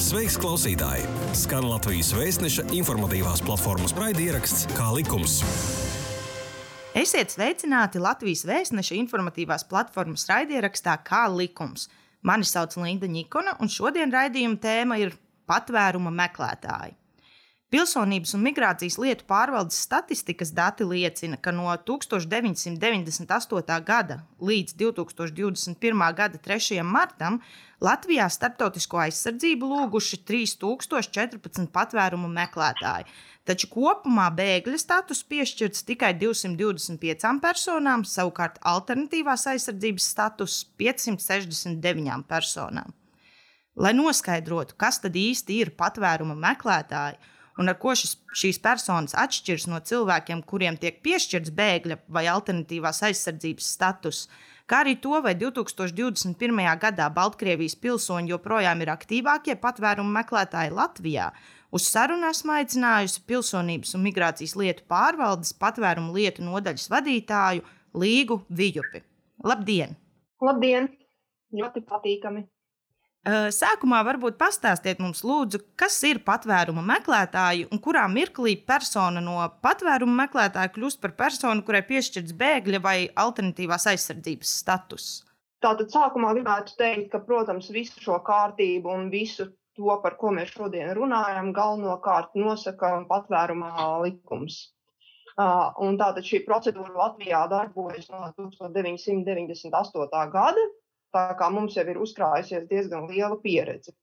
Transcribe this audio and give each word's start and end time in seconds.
Sveiks, 0.00 0.38
klausītāji! 0.40 1.02
Skan 1.36 1.66
Latvijas 1.68 2.14
vēstneša 2.16 2.62
informatīvās 2.72 3.42
platformas 3.44 3.92
raidieraksts 3.92 4.62
Kā 4.72 4.86
likums. 4.96 5.34
Esiet 6.96 7.34
sveicināti 7.34 8.00
Latvijas 8.00 8.46
vēstneša 8.48 8.96
informatīvās 8.96 9.66
platformas 9.68 10.24
raidierakstā 10.30 10.94
Kā 11.04 11.26
likums. 11.34 11.90
Mani 12.24 12.48
sauc 12.48 12.78
Linda 12.80 13.10
Nikona, 13.12 13.58
un 13.60 13.68
šodien 13.68 14.08
raidījuma 14.14 14.56
tēma 14.64 14.96
ir 15.02 15.12
patvēruma 15.44 16.14
meklētāji. 16.22 16.96
Pilsonības 17.70 18.32
un 18.34 18.40
migrācijas 18.42 18.96
lietu 18.98 19.22
pārvaldes 19.30 19.76
statistikas 19.84 20.50
dati 20.50 20.82
liecina, 20.82 21.36
ka 21.38 21.52
no 21.54 21.70
1998. 21.70 23.76
gada 23.86 24.26
līdz 24.42 24.74
2021. 24.80 26.02
gada 26.18 26.40
3. 26.48 26.80
martam 26.82 27.38
Latvijā 27.78 28.26
starptautisko 28.26 28.98
aizsardzību 29.04 29.70
lūguši 29.70 30.18
3014 30.26 31.70
patvērumu 31.70 32.26
meklētāji, 32.34 33.06
taču 33.46 33.70
kopumā 33.70 34.26
bēgļa 34.34 34.82
status 34.88 35.22
piešķirts 35.30 35.86
tikai 35.86 36.10
225 36.18 37.38
personām, 37.38 38.02
savukārt 38.02 38.58
alternatīvās 38.66 39.46
aizsardzības 39.54 40.10
status 40.18 40.66
569 40.74 42.26
personām. 42.26 42.90
Lai 43.78 43.94
noskaidrotu, 43.94 44.74
kas 44.74 44.98
tad 44.98 45.14
īsti 45.14 45.62
ir 45.62 45.78
patvēruma 45.78 46.34
meklētāji 46.34 47.38
un 47.60 47.68
ar 47.68 47.76
ko 47.80 47.92
šis, 47.98 48.16
šīs 48.40 48.58
personas 48.64 49.14
atšķiras 49.18 49.66
no 49.70 49.80
cilvēkiem, 49.84 50.42
kuriem 50.48 50.78
tiek 50.80 51.02
piešķirts 51.04 51.52
bēgļa 51.56 51.98
vai 52.08 52.24
alternatīvās 52.32 53.02
aizsardzības 53.10 53.68
status, 53.76 54.20
kā 54.70 54.80
arī 54.84 54.96
to, 55.04 55.18
vai 55.24 55.34
2021. 55.38 56.62
gadā 56.84 57.08
Baltkrievijas 57.12 57.76
pilsoņi 57.82 58.32
joprojām 58.32 58.84
ir 58.84 58.92
aktīvākie 58.94 59.58
patvērumu 59.60 60.14
meklētāji 60.16 60.72
Latvijā. 60.76 61.30
Uz 61.70 61.86
sarunu 61.86 62.26
esmu 62.30 62.56
aicinājusi 62.56 63.20
pilsonības 63.30 63.92
un 63.94 64.06
migrācijas 64.08 64.56
lietu 64.58 64.86
pārvaldes 64.90 65.52
patvērumu 65.60 66.16
lietu 66.16 66.46
nodaļas 66.46 66.88
vadītāju 66.90 67.66
Līgu 68.00 68.40
Vijupi. 68.48 69.04
Labdien! 69.44 69.94
Labdien! 70.42 70.88
Ļoti 71.54 71.84
patīkami! 71.86 72.46
Sākumā 73.28 73.98
varbūt 74.00 74.38
pastāstiet 74.40 75.00
mums, 75.02 75.20
lūdzu, 75.28 75.58
kas 75.76 75.98
ir 76.08 76.22
patvērumu 76.24 76.80
meklētāji 76.88 77.66
un 77.68 77.80
kurā 77.84 78.06
mirklī 78.08 78.54
persona 78.64 79.20
no 79.20 79.36
patvērumu 79.60 80.14
meklētāja 80.22 80.72
kļūst 80.72 81.02
par 81.02 81.12
personu, 81.18 81.60
kurai 81.66 81.82
piešķirts 81.84 82.32
bēgļa 82.32 82.80
vai 82.80 82.96
alternatīvās 83.12 83.84
aizsardzības 83.92 84.54
status. 84.62 85.10
Tātad 85.60 85.92
sākumā 85.92 86.32
gribētu 86.32 86.72
teikt, 86.80 87.10
ka, 87.12 87.20
protams, 87.20 87.68
visu 87.68 88.00
šo 88.00 88.16
kārtību 88.24 88.88
un 88.88 89.10
visu 89.12 89.50
to, 89.76 89.92
par 90.00 90.16
ko 90.16 90.32
mēs 90.32 90.54
šodien 90.56 90.94
runājam, 90.96 91.52
galvenokārt 91.52 92.32
nosaka 92.40 93.04
patvērumā 93.10 93.74
likums. 94.06 94.70
Un 95.36 96.00
tātad 96.00 96.24
šī 96.24 96.40
procedūra 96.48 96.96
Latvijā 96.96 97.44
darbojas 97.52 98.08
no 98.08 98.32
1998. 98.40 100.24
gada, 100.32 100.64
Tā 101.14 101.24
kā 101.38 101.48
mums 101.50 101.74
jau 101.78 101.84
ir 101.90 101.98
uzkrājusies 101.98 102.68
diezgan 102.70 103.08
liela 103.10 103.38
pieredze. 103.42 103.94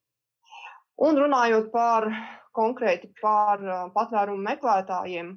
Un 1.07 1.19
runājot 1.21 1.69
par 1.71 2.09
konkrēti 2.57 3.11
par 3.21 3.61
patvērumu 3.93 4.41
meklētājiem, 4.47 5.35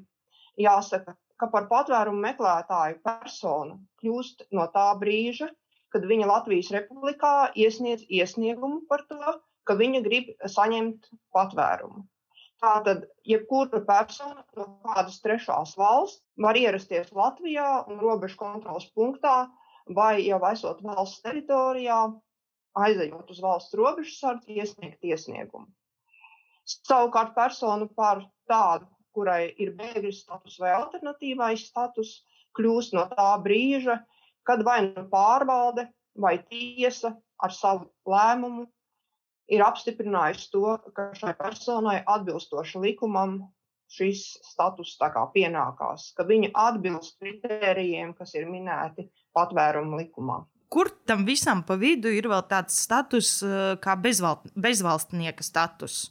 jāsaka, 0.64 1.14
ka 1.40 1.48
par 1.52 1.68
patvērumu 1.72 2.22
meklētāju 2.24 3.00
personu 3.04 3.78
kļūst 4.02 4.48
no 4.56 4.66
tā 4.74 4.88
brīža, 5.02 5.50
kad 5.92 6.06
viņa 6.06 6.30
Latvijas 6.30 6.70
republikā 6.74 7.34
iesniedz 7.58 8.06
iesniegumu 8.08 8.86
par 8.88 9.04
to, 9.10 9.36
ka 9.66 9.76
viņa 9.76 10.02
grib 10.06 10.32
saņemt 10.48 11.10
patvērumu. 11.36 12.06
Tātad, 12.60 13.06
jebkura 13.24 13.80
persona 13.88 14.42
no 14.58 14.66
kādas 14.84 15.16
trešās 15.24 15.76
valsts 15.80 16.20
var 16.44 16.58
ierasties 16.60 17.12
Latvijā 17.16 17.68
un 17.88 18.02
robežu 18.04 18.36
kontrolas 18.42 18.88
punktā 18.96 19.36
vai 19.94 20.22
jau 20.24 20.40
esot 20.50 20.80
valsts 20.84 21.22
teritorijā, 21.24 21.98
aizejot 22.78 23.30
uz 23.30 23.40
valsts 23.42 23.76
robežu 23.78 24.14
sardzi, 24.14 24.56
iesniegt 24.60 25.04
iesniegumu. 25.04 25.68
Savukārt 26.70 27.34
persona 27.34 27.88
par 27.96 28.22
tādu, 28.50 28.86
kurai 29.14 29.50
ir 29.58 29.72
bēgļu 29.78 30.12
status 30.14 30.58
vai 30.62 30.74
alternatīvais 30.76 31.66
status, 31.72 32.20
kļūst 32.56 32.94
no 32.94 33.06
tā 33.10 33.30
brīža, 33.42 33.98
kad 34.46 34.62
vai 34.66 34.82
nu 34.86 35.06
pārvalde 35.10 35.88
vai 36.14 36.36
tiesa 36.50 37.16
ar 37.42 37.54
savu 37.54 37.90
lēmumu 38.06 38.68
ir 39.50 39.64
apstiprinājusi 39.66 40.50
to, 40.52 40.76
ka 40.94 41.10
šai 41.18 41.34
personai 41.38 42.00
atbilstoši 42.06 42.82
likumam 42.84 43.40
šis 43.90 44.38
status 44.46 44.94
pienākās, 45.34 46.12
ka 46.16 46.24
viņa 46.24 46.52
atbilst 46.54 47.18
kritērijiem, 47.18 48.14
kas 48.14 48.34
ir 48.38 48.46
minēti 48.46 49.08
patvērumu 49.34 49.98
likumā. 50.00 50.44
Kur 50.70 50.92
tam 51.06 51.24
visam 51.26 51.64
pa 51.66 51.74
vidu 51.74 52.08
ir 52.14 52.28
vēl 52.30 52.44
tāds 52.46 52.78
status 52.78 53.42
eh, 53.42 53.74
kā 53.82 53.96
bezval, 53.98 54.38
bezvalstnieka 54.54 55.42
status? 55.42 56.08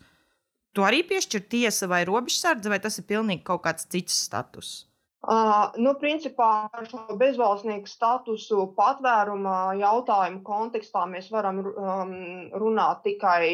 To 0.75 0.83
arī 0.85 1.01
piešķir 1.07 1.47
tiesa 1.49 1.87
vai 1.89 2.03
robežsardze, 2.05 2.69
vai 2.69 2.79
tas 2.83 2.99
ir 2.99 3.07
pilnīgi 3.07 3.45
kaut 3.47 3.63
kāds 3.63 3.87
cits 3.89 4.19
status? 4.27 4.85
Uh, 5.19 5.73
nu, 5.75 5.95
principā 5.99 6.69
par 6.71 6.85
šo 6.87 7.15
bezvalstnieku 7.19 7.89
statusu 7.91 8.69
patvēruma 8.77 9.73
jautājumu 9.79 10.39
kontekstā 10.47 11.03
mēs 11.11 11.27
varam 11.33 11.59
um, 11.59 12.13
runāt 12.55 13.01
tikai 13.03 13.49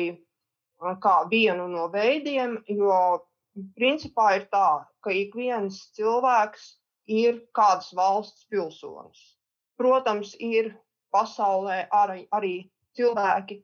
kā 1.02 1.16
vienu 1.32 1.66
no 1.72 1.88
veidiem, 1.90 2.60
jo 2.70 3.00
principā 3.78 4.36
ir 4.40 4.48
tā, 4.52 4.86
ka 5.04 5.12
ik 5.12 5.36
viens 5.36 5.80
cilvēks 5.98 6.66
ir 7.08 7.42
kādas 7.56 7.94
valsts 7.96 8.48
pilsonis. 8.52 9.22
Protams, 9.78 10.36
ir 10.40 10.74
pasaulē 11.14 11.86
arī, 11.92 12.26
arī 12.32 12.56
cilvēki, 12.98 13.62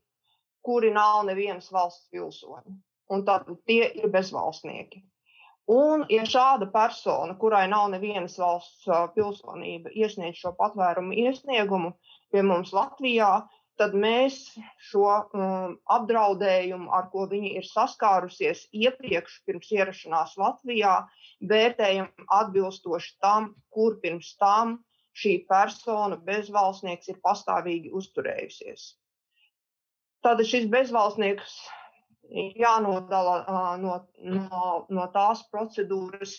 kuri 0.66 0.92
nav 0.94 1.26
nevienas 1.28 1.72
valsts 1.72 2.10
pilsoņi. 2.12 2.76
Un 3.12 3.26
tad 3.28 3.48
tie 3.68 3.90
ir 4.00 4.12
bezvalstnieki. 4.12 5.02
Un, 5.72 6.06
ja 6.10 6.24
šāda 6.28 6.68
persona, 6.72 7.36
kurai 7.40 7.68
nav 7.70 7.90
nevienas 7.94 8.38
valsts 8.40 8.88
pilsonība, 9.16 9.92
iesniedz 9.96 10.40
šo 10.42 10.54
patvērumu 10.58 11.16
iesniegumu 11.16 11.94
pie 12.32 12.42
mums 12.44 12.74
Latvijā, 12.76 13.30
tad 13.80 13.96
mēs 13.98 14.38
šo 14.90 15.08
um, 15.08 15.76
apdraudējumu, 15.96 16.90
ar 16.94 17.10
ko 17.14 17.26
viņi 17.32 17.56
ir 17.60 17.68
saskārusies 17.68 18.68
iepriekš, 18.76 19.42
pirms 19.48 19.72
ierašanās 19.74 20.38
Latvijā, 20.42 20.96
vērtējam 21.52 22.10
atbilstoši 22.42 23.18
tam, 23.24 23.54
kur 23.74 24.00
pirms 24.04 24.36
tam 24.42 24.80
šī 25.18 25.42
persona, 25.50 26.18
bezvalstnieks, 26.28 27.12
ir 27.12 27.20
pastāvīgi 27.24 27.92
uzturējusies. 27.98 28.88
Tātad 30.22 30.46
šis 30.48 30.68
bezvalstnieks 30.72 31.58
jānodala 32.32 33.38
uh, 33.42 33.72
no, 33.82 33.98
no, 34.24 34.66
no 34.90 35.08
tās 35.14 35.42
procedūras, 35.52 36.38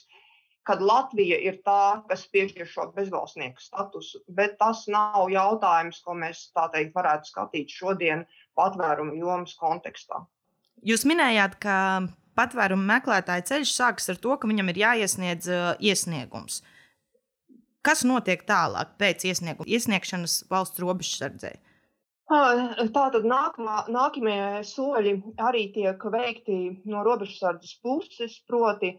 kad 0.68 0.82
Latvija 0.82 1.38
ir 1.42 1.58
tā, 1.66 2.02
kas 2.08 2.24
piešķir 2.32 2.68
šo 2.70 2.88
bezvalstnieku 2.96 3.62
statusu. 3.62 4.22
Bet 4.30 4.58
tas 4.60 4.84
nav 4.90 5.26
jautājums, 5.32 6.02
ko 6.04 6.14
mēs 6.18 6.48
tā 6.54 6.68
teikt 6.74 6.94
varētu 6.94 7.32
skatīt 7.32 7.72
šodien 7.72 8.26
patvērumu 8.58 9.16
jomas 9.18 9.56
kontekstā. 9.58 10.22
Jūs 10.86 11.06
minējāt, 11.06 11.58
ka 11.62 11.76
patvērumu 12.38 12.86
meklētāja 12.88 13.46
ceļš 13.50 13.74
sākas 13.74 14.10
ar 14.12 14.22
to, 14.22 14.36
ka 14.38 14.50
viņam 14.50 14.70
ir 14.72 14.80
jāiesniedz 14.84 15.50
uh, 15.50 15.66
iesniegums. 15.82 16.62
Kas 17.82 18.04
notiek 18.06 18.44
tālāk 18.46 18.94
pēc 19.02 19.26
iesniegšanas 19.26 20.44
valsts 20.50 20.82
robežsardzē? 20.82 21.56
Tātad 22.32 23.26
nākamā, 23.28 23.82
nākamie 23.92 24.62
soļi 24.64 25.16
arī 25.42 25.66
tiek 25.74 26.04
veikti 26.14 26.58
no 26.88 27.02
robežsardzes 27.04 27.74
puses, 27.82 28.38
proti, 28.48 28.94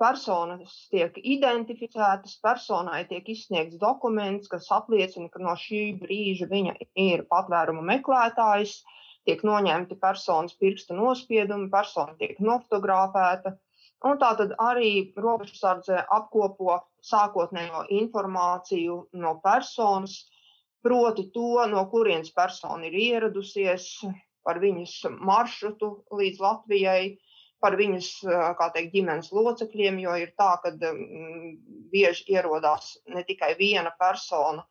personas 0.00 0.72
tiek 0.90 1.14
identificētas, 1.22 2.38
personai 2.42 3.04
tiek 3.06 3.28
izsniegts 3.30 3.78
dokuments, 3.78 4.48
kas 4.50 4.66
apliecina, 4.74 5.28
ka 5.30 5.42
no 5.42 5.54
šī 5.54 5.82
brīža 6.00 6.48
viņa 6.50 6.74
ir 6.98 7.22
patvēruma 7.30 7.84
meklētājs, 7.92 8.80
tiek 9.28 9.44
noņemti 9.46 9.98
personas 10.00 10.56
pirksta 10.58 10.96
nospiedumi, 10.98 11.70
persona 11.70 12.16
tiek 12.18 12.40
nofotografēta. 12.42 13.54
Un 14.08 14.16
tā 14.18 14.32
tad 14.38 14.56
arī 14.58 15.12
robežsardze 15.14 16.02
apkopo 16.08 16.78
sākotnējo 17.04 17.84
informāciju 18.00 18.96
no 19.22 19.34
personas, 19.44 20.24
proti 20.82 21.28
to, 21.34 21.66
no 21.68 21.84
kurienes 21.92 22.32
persona 22.32 22.88
ir 22.88 22.96
ieradusies, 22.96 23.90
par 24.42 24.58
viņas 24.58 24.94
maršrutu 25.20 25.92
līdz 26.16 26.40
Latvijai, 26.40 27.18
par 27.60 27.76
viņas 27.78 28.08
teikt, 28.74 28.92
ģimenes 28.94 29.30
locekļiem, 29.34 30.00
jo 30.04 30.14
ir 30.20 30.32
tā, 30.38 30.54
ka 30.62 30.72
bieži 31.92 32.34
ierodās 32.34 32.96
ne 33.12 33.24
tikai 33.28 33.54
viena 33.58 33.92
persona, 33.98 34.64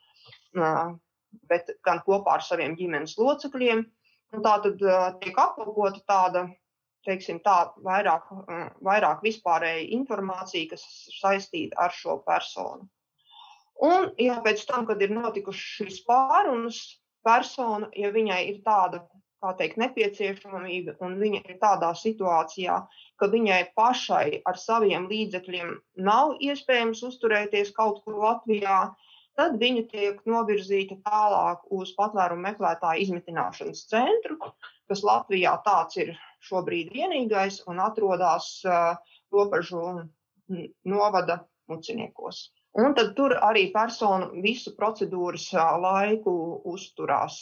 bet 1.49 1.75
gan 1.85 2.01
kopā 2.05 2.37
ar 2.37 2.45
saviem 2.45 2.75
ģimenes 2.79 3.17
locekļiem. 3.19 3.85
Un 4.29 4.45
tā 4.45 4.55
tad 4.61 4.81
tiek 5.23 5.37
apkopota 5.41 6.01
tāda, 6.05 6.43
teiksim, 7.07 7.39
tā 7.41 7.71
vairāk, 7.81 8.27
vairāk 8.85 9.23
vispārēja 9.25 9.87
informācija, 9.97 10.75
kas 10.75 10.83
saistīta 11.17 11.79
ar 11.85 11.95
šo 11.95 12.19
personu. 12.25 12.85
Un, 13.79 14.09
ja 14.19 14.41
pēc 14.43 14.65
tam, 14.67 14.85
kad 14.85 15.01
ir 15.01 15.13
notikušas 15.15 15.77
šīs 15.79 16.01
pārunas, 16.05 16.81
persona, 17.25 17.87
ja 17.95 18.11
viņai 18.11 18.41
ir 18.51 18.61
tāda 18.65 19.01
kā 19.43 19.53
teikt, 19.59 19.77
nepieciešamība, 19.81 20.97
un 21.05 21.15
viņa 21.21 21.41
ir 21.47 21.59
tādā 21.61 21.91
situācijā, 21.95 22.75
ka 23.19 23.29
viņai 23.31 23.59
pašai 23.77 24.41
ar 24.49 24.59
saviem 24.59 25.07
līdzekļiem 25.11 25.75
nav 26.09 26.35
iespējams 26.43 27.03
uzturēties 27.09 27.71
kaut 27.77 28.01
kur 28.03 28.19
Latvijā, 28.23 28.79
tad 29.39 29.55
viņa 29.61 29.85
tiek 29.93 30.19
novirzīta 30.27 30.99
tālāk 31.05 31.63
uz 31.75 31.93
patvērumu 31.95 32.43
meklētāju 32.49 33.05
izmitināšanas 33.05 33.85
centru, 33.91 34.51
kas 34.91 35.05
Latvijā 35.07 35.55
tāds 35.67 35.99
ir 36.03 36.15
šobrīd 36.49 36.91
vienīgais 36.95 37.61
un 37.71 37.79
atrodas 37.83 38.49
uh, 38.67 38.97
robežu 39.31 39.83
novada 40.83 41.43
muciniekos. 41.71 42.49
Un 42.79 42.93
tad 42.97 43.15
tur 43.17 43.35
arī 43.45 43.69
persona 43.73 44.29
visu 44.43 44.75
procedūras 44.77 45.47
uh, 45.55 45.71
laiku 45.83 46.33
uzturās. 46.73 47.39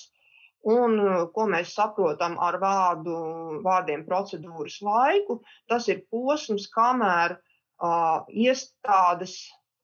Un, 0.67 0.97
ko 1.31 1.45
mēs 1.47 1.71
saprotam 1.77 2.35
ar 2.43 2.57
vārdu, 2.59 3.15
vārdiem 3.63 4.03
procedūras 4.07 4.81
laiku, 4.83 5.39
tas 5.71 5.87
ir 5.87 6.01
posms, 6.11 6.67
kamēr 6.73 7.37
uh, 7.37 8.27
iestādes 8.27 9.37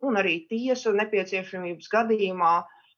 un 0.04 0.20
arī 0.20 0.42
tiesa 0.50 0.92
nepieciešamības 0.98 1.88
gadījumā 1.94 2.54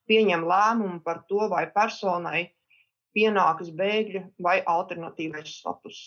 pieņem 0.09 0.45
lēmumu 0.49 1.01
par 1.05 1.23
to, 1.29 1.45
vai 1.51 1.67
personai 1.73 2.47
pienākas 3.15 3.69
bēgļa 3.77 4.25
vai 4.41 4.59
alternatīvais 4.65 5.59
status. 5.61 6.01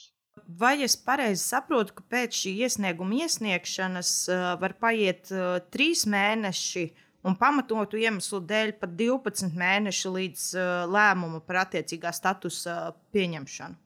Vai 0.59 0.77
es 0.87 0.95
pareizi 0.99 1.43
saprotu, 1.43 1.95
ka 1.99 2.05
pēc 2.11 2.37
šī 2.43 2.53
iesnieguma 2.65 3.23
iesniegšanas 3.25 4.13
uh, 4.31 4.49
var 4.61 4.75
paiet 4.83 5.31
uh, 5.35 5.59
trīs 5.71 6.05
mēneši, 6.11 6.89
un 7.29 7.37
pamatotu 7.39 8.01
iemeslu 8.01 8.41
dēļ 8.49 8.75
pat 8.81 8.95
12 8.99 9.57
mēneši 9.59 10.15
līdz 10.15 10.45
uh, 10.57 10.69
lēmumu 10.91 11.43
par 11.47 11.65
attiecīgā 11.67 12.13
statusa 12.17 12.95
pieņemšanu? 13.15 13.79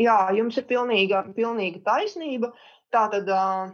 Jā, 0.00 0.18
jums 0.36 0.58
ir 0.60 0.66
pilnīga, 0.68 1.24
pilnīga 1.36 1.80
taisnība. 1.86 2.52
Tātad 2.92 3.28
uh, 3.32 3.72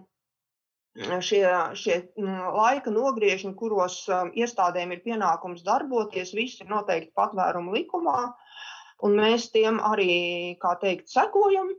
šie, 0.97 1.45
šie 1.77 1.97
laika 2.17 2.93
nogriežņi, 2.93 3.55
kuros 3.59 4.03
um, 4.09 4.31
iestādēm 4.37 4.95
ir 4.95 5.03
pienākums 5.05 5.65
darboties, 5.67 6.35
viss 6.37 6.61
ir 6.63 6.71
noteikti 6.71 7.13
patvērumu 7.17 7.75
likumā, 7.77 8.21
un 9.05 9.19
mēs 9.19 9.51
tiem 9.53 9.81
arī, 9.85 10.57
kā 10.61 10.77
teikt, 10.81 11.11
sekojam. 11.13 11.75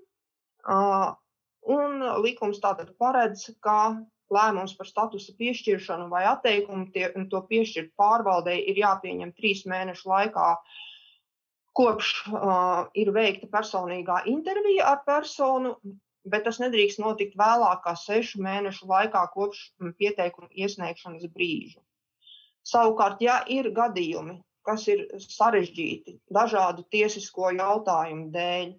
Un 1.67 2.03
likums 2.23 2.61
tātad 2.63 2.93
paredz, 2.99 3.49
ka 3.63 3.97
lēmums 4.33 4.75
par 4.77 4.89
statusa 4.89 5.33
piešķiršanu 5.39 6.09
vai 6.11 6.25
atteikumu 6.29 6.89
tie, 6.93 7.09
to 7.31 7.41
piešķirt 7.51 7.93
pārvaldei 7.99 8.59
ir 8.71 8.81
jāpieņem 8.81 9.33
trīs 9.37 9.63
mēnešu 9.69 10.09
laikā, 10.11 10.49
kopš 11.77 12.11
uh, 12.33 12.87
ir 12.97 13.13
veikta 13.13 13.49
personīgā 13.53 14.23
intervija 14.31 14.91
ar 14.93 15.03
personu, 15.05 15.75
bet 16.27 16.47
tas 16.47 16.59
nedrīkst 16.59 16.99
notikt 17.03 17.37
vēlāk 17.39 17.83
kā 17.85 17.93
sešu 17.99 18.41
mēnešu 18.43 18.89
laikā 18.89 19.21
kopš 19.35 19.61
pieteikuma 19.99 20.49
iesniegšanas 20.51 21.29
brīža. 21.33 21.79
Savukārt, 22.67 23.21
ja 23.23 23.39
ir 23.47 23.69
gadījumi, 23.71 24.41
kas 24.67 24.87
ir 24.91 25.05
sarežģīti 25.23 26.17
dažādu 26.35 26.83
tiesisko 26.91 27.53
jautājumu 27.55 28.27
dēļ, 28.33 28.73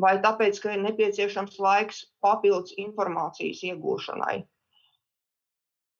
vai 0.00 0.14
tāpēc, 0.24 0.60
ka 0.62 0.76
ir 0.76 0.84
nepieciešams 0.86 1.58
laiks 1.60 2.04
papildus 2.24 2.76
informācijas 2.80 3.60
iegūšanai, 3.68 4.38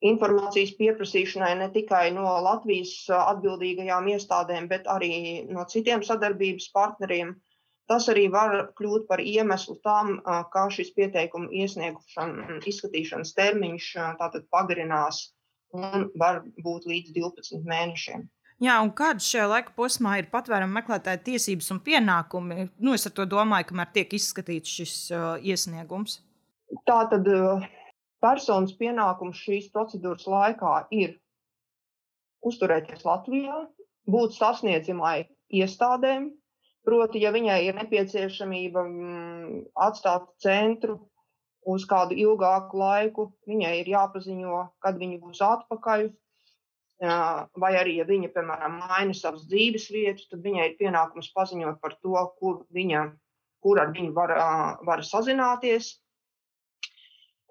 informācijas 0.05 0.77
pieprasīšanai 0.79 1.55
ne 1.59 1.69
tikai 1.75 2.09
no 2.15 2.27
Latvijas 2.45 2.95
atbildīgajām 3.17 4.13
iestādēm, 4.15 4.69
bet 4.71 4.87
arī 4.87 5.13
no 5.51 5.65
citiem 5.71 6.05
sadarbības 6.07 6.71
partneriem, 6.75 7.35
Tas 7.89 8.05
arī 8.13 8.27
var 8.29 8.53
kļūt 8.77 9.07
par 9.09 9.21
iemeslu 9.25 9.79
tam, 9.85 10.19
kā 10.53 10.67
šis 10.73 10.91
pieteikuma 10.97 11.49
izskatīšanas 12.69 13.33
termiņš 13.39 13.87
pagarinās 14.53 15.23
un 15.77 16.11
var 16.21 16.43
būt 16.65 16.85
līdz 16.91 17.15
12 17.17 17.65
mēnešiem. 17.65 18.27
Jā, 18.61 18.77
un 18.83 18.91
kādas 18.93 19.29
šajā 19.31 19.47
laika 19.49 19.73
posmā 19.77 20.19
ir 20.19 20.29
patvērumu 20.33 20.75
meklētāja 20.81 21.23
tiesības 21.31 21.71
un 21.73 21.81
pienākumi? 21.87 22.69
Nu, 22.83 22.93
es 22.99 23.07
ar 23.09 23.15
to 23.17 23.25
domāju, 23.31 23.71
kamēr 23.71 23.93
tiek 23.95 24.17
izskatīts 24.19 24.73
šis 24.81 24.95
uh, 25.15 25.29
iesniegums. 25.39 26.19
Tā 26.89 26.99
tad 27.13 27.29
uh, 27.31 27.63
personas 28.25 28.75
pienākums 28.79 29.41
šīs 29.45 29.71
procedūras 29.75 30.27
laikā 30.27 30.75
ir 30.95 31.17
uzturēties 32.47 33.05
Latvijā, 33.07 33.65
būt 34.09 34.37
sasniedzamai 34.39 35.27
iestādēm, 35.55 36.31
Proti, 36.89 37.21
ja 37.21 37.29
viņai 37.35 37.59
ir 37.67 37.77
nepieciešamība 37.77 38.83
mm, 38.87 39.57
atstāt 39.85 40.31
centru 40.41 40.95
uz 41.69 41.85
kādu 41.85 42.17
ilgāku 42.17 42.79
laiku, 42.81 43.27
viņai 43.51 43.75
ir 43.83 43.91
jāpaziņo, 43.93 44.63
kad 44.81 44.97
viņa 44.97 45.19
būs 45.21 45.43
atpakaļ. 45.45 46.07
Vai 47.63 47.73
arī, 47.79 47.99
ja 48.01 48.07
viņa, 48.09 48.31
piemēram, 48.35 48.81
maina 48.89 49.15
savas 49.15 49.45
dzīves 49.51 49.85
vietu, 49.93 50.25
tad 50.33 50.41
viņai 50.43 50.65
ir 50.71 50.79
pienākums 50.81 51.29
paziņot 51.37 51.77
par 51.85 51.95
to, 52.01 52.17
kur, 52.41 52.63
viņa, 52.75 53.05
kur 53.63 53.83
ar 53.85 53.93
viņu 53.93 54.17
var, 54.17 54.33
var 54.89 55.05
sazināties. 55.07 55.93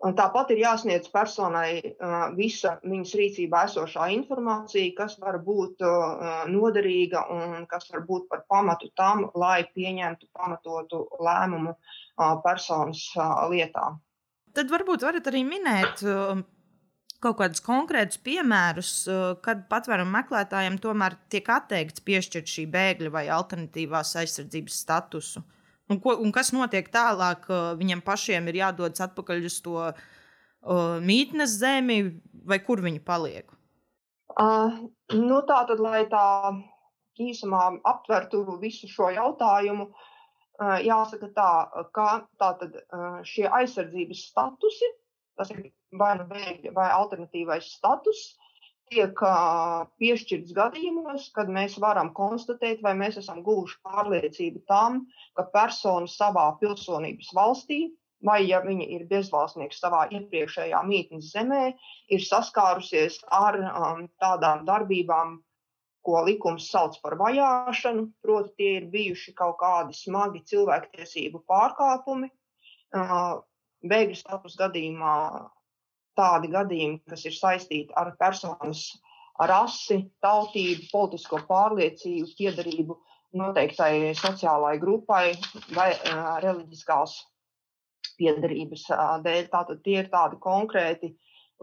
Un 0.05 0.13
tāpat 0.13 0.51
ir 0.53 0.59
jāsniedz 0.61 1.07
personai 1.09 1.95
visa 2.37 2.75
viņas 2.83 3.13
rīcībā 3.17 3.63
esošā 3.65 4.11
informācija, 4.13 4.91
kas 4.99 5.15
var 5.17 5.39
būt 5.41 5.81
noderīga 6.53 7.23
un 7.33 7.65
kas 7.71 7.89
var 7.89 8.03
būt 8.05 8.27
par 8.29 8.43
pamatu 8.45 8.91
tam, 8.93 9.25
lai 9.33 9.63
pieņemtu 9.73 10.29
pamatotu 10.37 11.01
lēmumu 11.17 11.73
personas 12.45 13.07
lietā. 13.49 13.89
Tad 14.53 14.69
varbūt 14.69 15.07
varat 15.07 15.31
arī 15.31 15.41
minēt 15.49 16.05
kaut 17.23 17.39
kādus 17.41 17.65
konkrētus 17.65 18.21
piemērus, 18.21 18.93
kad 19.41 19.65
patvērumu 19.71 20.13
meklētājiem 20.13 20.77
tomēr 20.81 21.17
tiek 21.33 21.49
atteikts 21.49 22.05
piešķirt 22.05 22.53
šī 22.53 22.69
bēgļa 22.73 23.13
vai 23.17 23.27
alternatīvās 23.33 24.13
aizsardzības 24.21 24.81
statusu. 24.85 25.41
Un, 25.87 25.99
ko, 26.03 26.17
un 26.19 26.33
kas 26.35 26.51
notiek 26.55 26.89
tālāk? 26.91 27.47
Viņam 27.79 28.03
pašiem 28.05 28.49
ir 28.51 28.59
jādodas 28.61 29.03
atpakaļ 29.05 29.45
uz 29.47 29.59
to 29.63 29.77
uh, 29.87 29.93
mītnes 31.03 31.55
zemi, 31.61 31.99
vai 32.47 32.59
kur 32.63 32.83
viņi 32.83 32.99
paliek? 33.07 33.53
Uh, 34.37 34.89
nu 35.15 35.39
tā 35.47 35.61
tad, 35.69 35.79
lai 35.79 36.03
tā 36.11 36.25
īsumā 37.23 37.69
aptvertu 37.87 38.43
visu 38.61 38.89
šo 38.91 39.09
jautājumu, 39.15 39.87
uh, 39.87 40.77
jāsaka 40.83 41.31
tā, 41.37 41.51
ka 41.95 42.09
tātad, 42.41 42.75
uh, 42.91 43.21
šie 43.25 43.47
aizsardzības 43.47 44.27
statusi, 44.33 44.91
tas 45.39 45.55
ir 45.55 45.69
vai 45.95 46.17
nu 46.19 46.27
bēgļa 46.27 46.75
vai 46.75 46.91
alternatīvais 46.91 47.71
status, 47.79 48.25
uh, 48.35 48.46
tiek 48.91 49.21
piešķirts 50.01 50.53
gadījumos, 50.57 51.29
kad 51.35 51.49
mēs 51.53 51.77
varam 51.83 52.13
konstatēt, 52.17 52.81
vai 52.85 52.93
mēs 52.99 53.19
esam 53.21 53.41
guvuši 53.45 53.79
pārliecību 53.85 54.63
tam, 54.69 55.05
ka 55.37 55.47
persona 55.53 56.09
savā 56.11 56.49
pilsonības 56.61 57.33
valstī, 57.37 57.79
vai 58.23 58.39
ja 58.47 58.61
viņa 58.63 58.87
ir 58.95 59.07
bezvalstnieks 59.09 59.81
savā 59.83 60.07
iepriekšējā 60.17 60.79
mītnes 60.87 61.33
zemē, 61.33 61.65
ir 62.09 62.23
saskārusies 62.23 63.19
ar 63.33 63.59
um, 63.61 64.07
tādām 64.21 64.65
darbībām, 64.69 65.37
ko 66.07 66.23
likums 66.23 66.69
sauc 66.71 66.95
par 67.03 67.17
vajāšanu, 67.19 68.07
proti, 68.23 68.53
tie 68.57 68.71
ir 68.79 68.87
bijuši 68.93 69.35
kaut 69.35 69.57
kādi 69.59 69.97
smagi 69.97 70.45
cilvēktiesību 70.47 71.43
pārkāpumi. 71.51 72.31
Uh, 72.95 73.43
Bēgļu 73.87 74.15
status 74.17 74.55
gadījumā 74.57 75.17
tādi 76.17 76.49
gadījumi, 76.53 77.01
kas 77.09 77.25
ir 77.29 77.35
saistīti 77.35 77.93
ar 77.97 78.13
personas 78.19 78.87
rasi, 79.37 80.01
tautību, 80.23 80.87
politisko 80.91 81.43
pārliecību, 81.49 82.33
piedarību 82.39 82.97
noteiktai 83.37 84.15
sociālai 84.17 84.77
grupai 84.81 85.35
vai 85.75 85.91
uh, 85.93 86.37
reliģiskās 86.41 87.19
piedarības 88.17 88.87
uh, 88.89 89.17
dēļ. 89.23 89.49
Tātad 89.53 89.81
tie 89.85 89.99
ir 90.01 90.11
tādi 90.13 90.39
konkrēti 90.41 91.11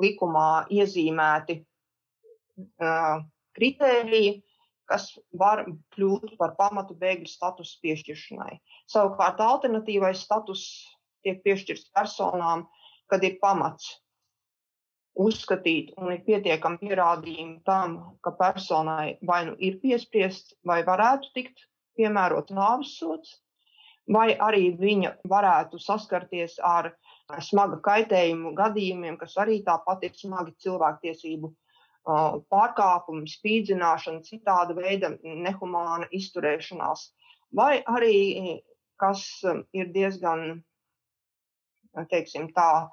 likumā 0.02 0.66
iezīmēti 0.74 1.58
uh, 1.62 3.24
kritēriji, 3.58 4.36
kas 4.90 5.08
var 5.40 5.64
kļūt 5.96 6.36
par 6.38 6.54
pamatu 6.58 6.94
bēgļu 7.00 7.30
statusu 7.30 7.80
piešķiršanai. 7.82 8.58
Savukārt 8.92 9.40
alternatīvais 9.40 10.22
status 10.26 10.64
tiek 11.24 11.40
piešķirts 11.42 11.88
personām, 11.96 12.66
kad 13.08 13.24
ir 13.24 13.38
pamats 13.40 13.94
uzskatīt 15.14 15.92
un 16.00 16.10
ir 16.14 16.24
pietiekami 16.26 16.80
pierādījumi 16.82 17.60
tam, 17.68 17.96
ka 18.24 18.34
personai 18.38 19.16
vai 19.22 19.44
nu 19.48 19.54
ir 19.58 19.78
piespriests, 19.82 20.56
vai 20.66 20.82
varētu 20.86 21.30
tikt 21.34 21.66
piemērots 21.98 22.54
nāves 22.54 22.96
sods, 22.98 23.36
vai 24.10 24.34
arī 24.34 24.72
viņa 24.78 25.14
varētu 25.30 25.78
saskarties 25.78 26.58
ar 26.58 26.92
smaga 27.40 27.78
kaitējumu 27.84 28.54
gadījumiem, 28.58 29.16
kas 29.20 29.36
arī 29.40 29.62
tāpat 29.64 30.04
ir 30.08 30.18
smagi 30.18 30.56
cilvēktiesību 30.64 31.52
pārkāpumi, 32.04 33.30
spīdzināšana, 33.30 34.20
citāda 34.26 34.74
veida 34.76 35.14
nehumāna 35.22 36.10
izturēšanās, 36.12 37.06
vai 37.54 37.80
arī, 37.88 38.60
kas 39.00 39.24
ir 39.72 39.88
diezgan, 39.94 40.60
teiksim 42.10 42.50
tā, 42.52 42.90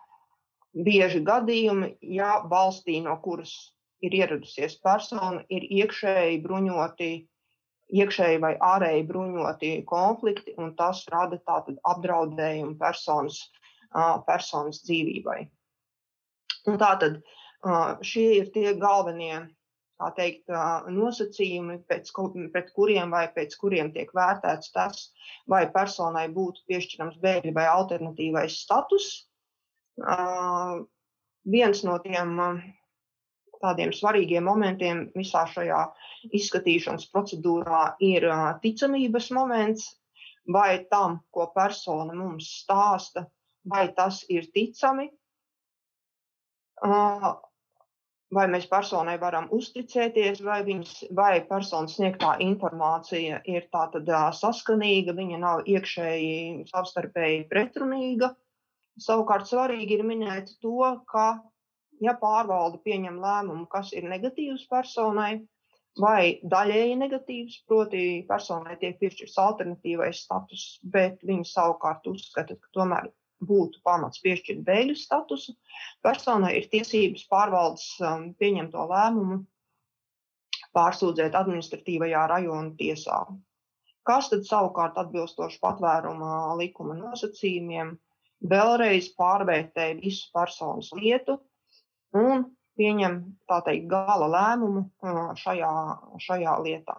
bieži 0.73 1.21
gadījumi, 1.27 1.95
ja 2.15 2.39
valstī, 2.51 3.01
no 3.03 3.17
kuras 3.23 3.53
ir 4.01 4.15
ieradusies 4.17 4.77
persona, 4.81 5.43
ir 5.49 5.67
iekšēji 5.67 6.41
bruņoti 6.45 7.11
iekšēji 7.91 8.39
vai 8.41 8.53
ārēji 8.63 9.07
bruņoti 9.07 9.71
konflikti, 9.87 10.55
un 10.57 10.73
tas 10.79 11.03
rada 11.11 11.39
tātad 11.47 11.79
apdraudējumu 11.87 12.77
personas, 12.79 13.41
personas 14.27 14.81
dzīvībai. 14.85 15.39
Un 16.71 16.77
tātad 16.81 17.19
šie 18.05 18.27
ir 18.39 18.51
tie 18.53 18.71
galvenie 18.79 19.41
teikt, 20.17 20.47
nosacījumi, 20.89 21.81
pēc, 21.89 22.09
pret 22.53 22.71
kuriem 22.77 23.11
vai 23.13 23.27
pēc 23.35 23.53
kuriem 23.61 23.91
tiek 23.93 24.09
vērtēts 24.17 24.71
tas, 24.73 25.03
vai 25.49 25.67
personai 25.73 26.25
būtu 26.33 26.63
piešķirams 26.71 27.19
bēgļa 27.21 27.53
vai 27.57 27.67
alternatīvais 27.69 28.61
status. 28.63 29.11
Viens 31.51 31.83
no 31.87 31.97
tiem 32.03 32.37
tādiem 33.61 33.93
svarīgiem 33.93 34.45
momentiem 34.45 35.05
visā 35.15 35.45
šajā 35.49 35.81
izskatīšanas 36.37 37.07
procedūrā 37.13 37.83
ir 38.05 38.25
ticamības 38.63 39.29
moments, 39.37 39.87
vai 40.49 40.83
tam, 40.89 41.19
ko 41.33 41.47
persona 41.55 42.15
mums 42.17 42.49
stāsta, 42.63 43.27
vai 43.65 43.87
tas 43.97 44.23
ir 44.29 44.49
ticami, 44.53 45.09
vai 48.31 48.45
mēs 48.49 48.65
personai 48.71 49.17
varam 49.21 49.49
uzticēties, 49.53 50.41
vai, 50.45 50.61
viņas, 50.65 50.93
vai 51.17 51.33
personas 51.47 51.97
sniegtā 51.97 52.37
informācija 52.41 53.41
ir 53.45 53.67
tātad 53.73 54.09
saskanīga, 54.37 55.13
viņa 55.17 55.41
nav 55.41 55.65
iekšēji 55.69 56.69
savstarpēji 56.71 57.45
pretrunīga. 57.51 58.31
Savukārt 58.99 59.47
svarīgi 59.47 59.97
ir 59.97 60.03
minēt 60.05 60.51
to, 60.61 60.81
ka 61.07 61.39
ja 62.03 62.15
pārvalde 62.19 62.81
pieņem 62.85 63.21
lēmumu, 63.23 63.67
kas 63.71 63.93
ir 63.95 64.07
negatīvs 64.09 64.65
personai, 64.71 65.45
vai 65.99 66.39
daļēji 66.43 66.97
negatīvs, 66.99 67.57
proti, 67.67 68.03
personai 68.27 68.77
tiek 68.81 68.97
piešķirts 68.99 69.37
alternatīvais 69.43 70.23
status, 70.25 70.65
bet 70.83 71.23
viņi 71.27 71.47
savukārt 71.47 72.07
uzskata, 72.07 72.55
ka 72.55 72.73
tomēr 72.77 73.09
būtu 73.41 73.81
pamats 73.83 74.21
piešķirt 74.23 74.61
bēgļu 74.65 74.97
statusu, 74.97 75.55
personai 76.05 76.57
ir 76.59 76.69
tiesības 76.71 77.25
pārvaldes 77.31 77.87
um, 78.05 78.29
pieņemto 78.37 78.85
lēmumu 78.91 79.41
pārsūdzēt 80.77 81.35
administratīvajā 81.35 82.27
rajona 82.31 82.75
tiesā. 82.79 83.23
Kas 84.07 84.29
tad 84.31 84.45
savukārt 84.47 84.97
atbilstoši 84.97 85.59
patvēruma 85.61 86.55
likuma 86.61 86.95
nosacījumiem 86.97 87.97
vēlreiz 88.41 89.11
pārvērtē 89.17 89.91
visu 90.01 90.29
personas 90.33 90.91
lietu, 90.97 91.37
un 92.17 92.47
pieņem 92.79 93.19
teikt, 93.49 93.87
gala 93.91 94.27
lēmumu 94.31 94.85
šajā, 95.41 95.71
šajā 96.25 96.55
lietā. 96.65 96.97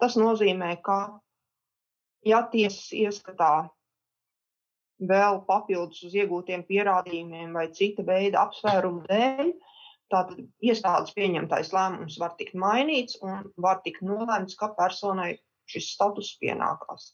Tas 0.00 0.16
nozīmē, 0.18 0.76
ka, 0.82 0.98
ja 2.26 2.42
tiesas 2.52 2.88
ieskatā 2.96 3.68
vēl 5.02 5.42
papildus 5.46 6.02
uz 6.06 6.14
iegūtiem 6.14 6.64
pierādījumiem 6.66 7.54
vai 7.58 7.68
cita 7.74 8.04
veida 8.06 8.46
apsvērumu 8.46 9.04
dēļ, 9.10 9.52
tad 10.12 10.34
iestādes 10.62 11.14
pieņemtais 11.16 11.72
lēmums 11.72 12.18
var 12.20 12.36
tikt 12.38 12.54
mainīts 12.58 13.18
un 13.24 13.48
var 13.56 13.80
tikt 13.84 14.04
nolēmts, 14.04 14.58
ka 14.58 14.72
personai 14.76 15.36
šis 15.70 15.92
status 15.94 16.34
pienākās. 16.40 17.12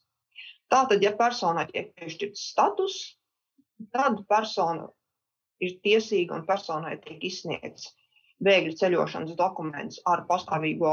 Tātad, 0.69 1.01
ja 1.05 1.15
personai 1.17 1.65
tiek 1.71 1.95
piešķirts 1.97 2.49
status, 2.51 2.97
tad 3.95 4.23
persona 4.29 4.89
ir 5.63 5.79
tiesīga 5.85 6.37
un 6.39 6.47
personai 6.47 6.97
tiek 7.03 7.25
izsniegts 7.31 7.93
bēgļu 8.45 8.77
ceļošanas 8.79 9.35
dokuments 9.39 9.99
ar 10.07 10.25
pastāvīgo 10.29 10.93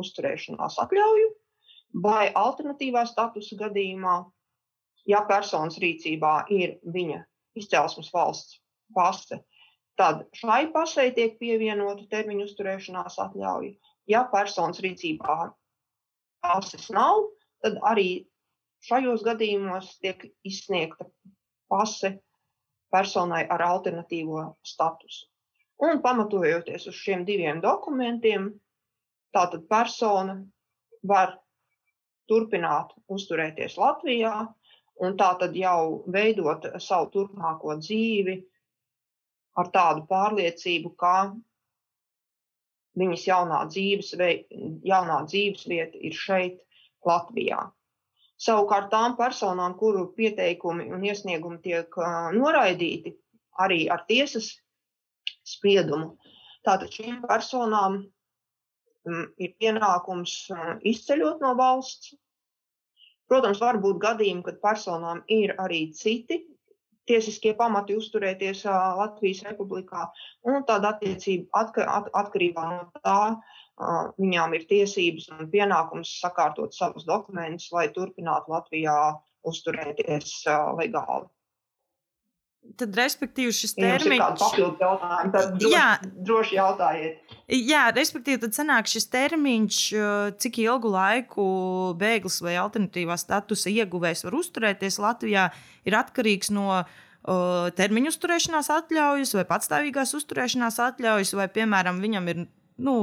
uzturēšanās 0.00 0.78
atļauju, 0.84 1.28
vai 2.04 2.28
alternatīvā 2.42 3.04
statusa 3.08 3.58
gadījumā, 3.64 4.16
ja 5.08 5.20
personas 5.28 5.78
rīcībā 5.82 6.34
ir 6.54 6.78
viņa 6.84 7.20
izcelsmes 7.58 8.10
valsts 8.14 8.60
pase, 8.96 9.40
tad 10.00 10.24
šai 10.38 10.68
pasei 10.72 11.12
tiek 11.16 11.36
pievienota 11.40 12.06
termiņu 12.12 12.46
uzturēšanās 12.48 13.18
atļauja. 13.26 13.74
Ja 14.08 14.24
personas 14.32 14.80
rīcībā 14.80 15.38
pases 16.44 16.88
nav, 16.94 17.26
tad 17.64 17.80
arī 17.90 18.28
šajos 18.88 19.24
gadījumos 19.26 19.96
tiek 20.00 20.22
izsniegta 20.46 21.08
pase 21.68 22.14
personai 22.92 23.44
ar 23.50 23.62
alternatīvo 23.62 24.44
statusu. 24.64 25.26
Un 25.78 26.00
pamatojoties 26.02 26.88
uz 26.90 26.96
šiem 26.98 27.24
diviem 27.28 27.60
dokumentiem, 27.62 28.48
tātad 29.36 29.68
persona 29.70 30.40
var 31.06 31.36
turpināt 32.28 32.94
uzturēties 33.08 33.76
Latvijā 33.78 34.32
un 35.04 35.16
tātad 35.20 35.54
jau 35.56 36.02
veidot 36.10 36.66
savu 36.82 37.12
turpmāko 37.14 37.76
dzīvi 37.78 38.38
ar 39.58 39.70
tādu 39.74 40.04
pārliecību, 40.10 40.92
ka 40.98 41.14
viņas 42.98 43.26
jaunā 43.28 43.62
dzīves, 43.70 44.14
jaunā 44.90 45.18
dzīves 45.30 45.66
vieta 45.70 45.98
ir 46.02 46.14
šeit, 46.14 46.64
Latvijā. 47.06 47.60
Savukārt 48.38 48.90
tām 48.92 49.16
personām, 49.18 49.74
kuru 49.78 50.06
pieteikumi 50.14 50.86
un 50.94 51.02
iesniegumi 51.02 51.58
tiek 51.64 51.96
noraidīti 52.36 53.16
arī 53.58 53.80
ar 53.90 54.04
tiesas 54.06 54.52
spriedumu, 55.42 56.12
tātad 56.66 56.92
šīm 56.94 57.18
personām 57.24 57.98
um, 57.98 59.24
ir 59.42 59.56
pienākums 59.58 60.36
izceļot 60.86 61.42
no 61.42 61.54
valsts. 61.58 62.14
Protams, 63.28 63.58
var 63.60 63.76
būt 63.82 63.98
gadījumi, 64.00 64.44
kad 64.46 64.62
personām 64.62 65.24
ir 65.28 65.52
arī 65.60 65.88
citi 65.92 66.38
tiesiskie 67.08 67.54
pamati 67.56 67.96
uzturēties 67.96 68.64
Latvijas 68.68 69.42
republikā, 69.48 70.06
un 70.48 70.64
tāda 70.68 70.94
attiecība 70.94 71.62
atka, 71.62 71.86
at, 71.88 72.10
atkarībā 72.22 72.64
no 72.68 72.80
tā, 73.00 73.20
viņām 73.78 74.54
ir 74.58 74.66
tiesības 74.70 75.30
un 75.36 75.48
pienākums 75.52 76.18
sakārtot 76.22 76.74
savus 76.74 77.06
dokumentus, 77.08 77.70
lai 77.74 77.88
turpinātu 77.94 78.54
Latvijā 78.54 78.98
uzturēties 79.46 80.42
legāli. 80.78 81.28
Tad, 82.76 82.92
respektīvi, 82.98 83.52
šis 83.54 83.72
termiņš. 83.78 84.18
Ja 84.18 84.26
ir 84.28 84.40
papildu 84.40 84.82
jautājumi, 84.82 85.30
tad 85.32 85.54
droši, 85.54 85.70
jā, 85.72 85.86
droši 86.26 86.56
jautājiet. 86.58 87.36
Jā, 87.54 87.84
respektīvi, 87.96 88.40
tad 88.42 88.56
sanāk 88.58 88.90
šis 88.90 89.06
termiņš, 89.14 89.78
cik 90.42 90.58
ilgu 90.66 90.90
laiku 90.92 91.46
bēglis 91.98 92.42
vai 92.44 92.58
alternatīvā 92.60 93.16
statusa 93.20 93.72
ieguvējs 93.72 94.26
var 94.26 94.36
uzturēties 94.42 94.98
Latvijā, 95.00 95.46
ir 95.88 95.96
atkarīgs 95.96 96.52
no 96.52 96.66
uh, 96.82 97.70
termiņu 97.78 98.12
uzturēšanās 98.12 98.68
atļaujas 98.74 99.34
vai 99.38 99.46
patstāvīgās 99.48 100.12
uzturēšanās 100.18 100.82
atļaujas, 100.90 101.34
vai, 101.40 101.48
piemēram, 101.54 102.02
viņam 102.04 102.30
ir 102.34 102.44
nu, 102.84 102.98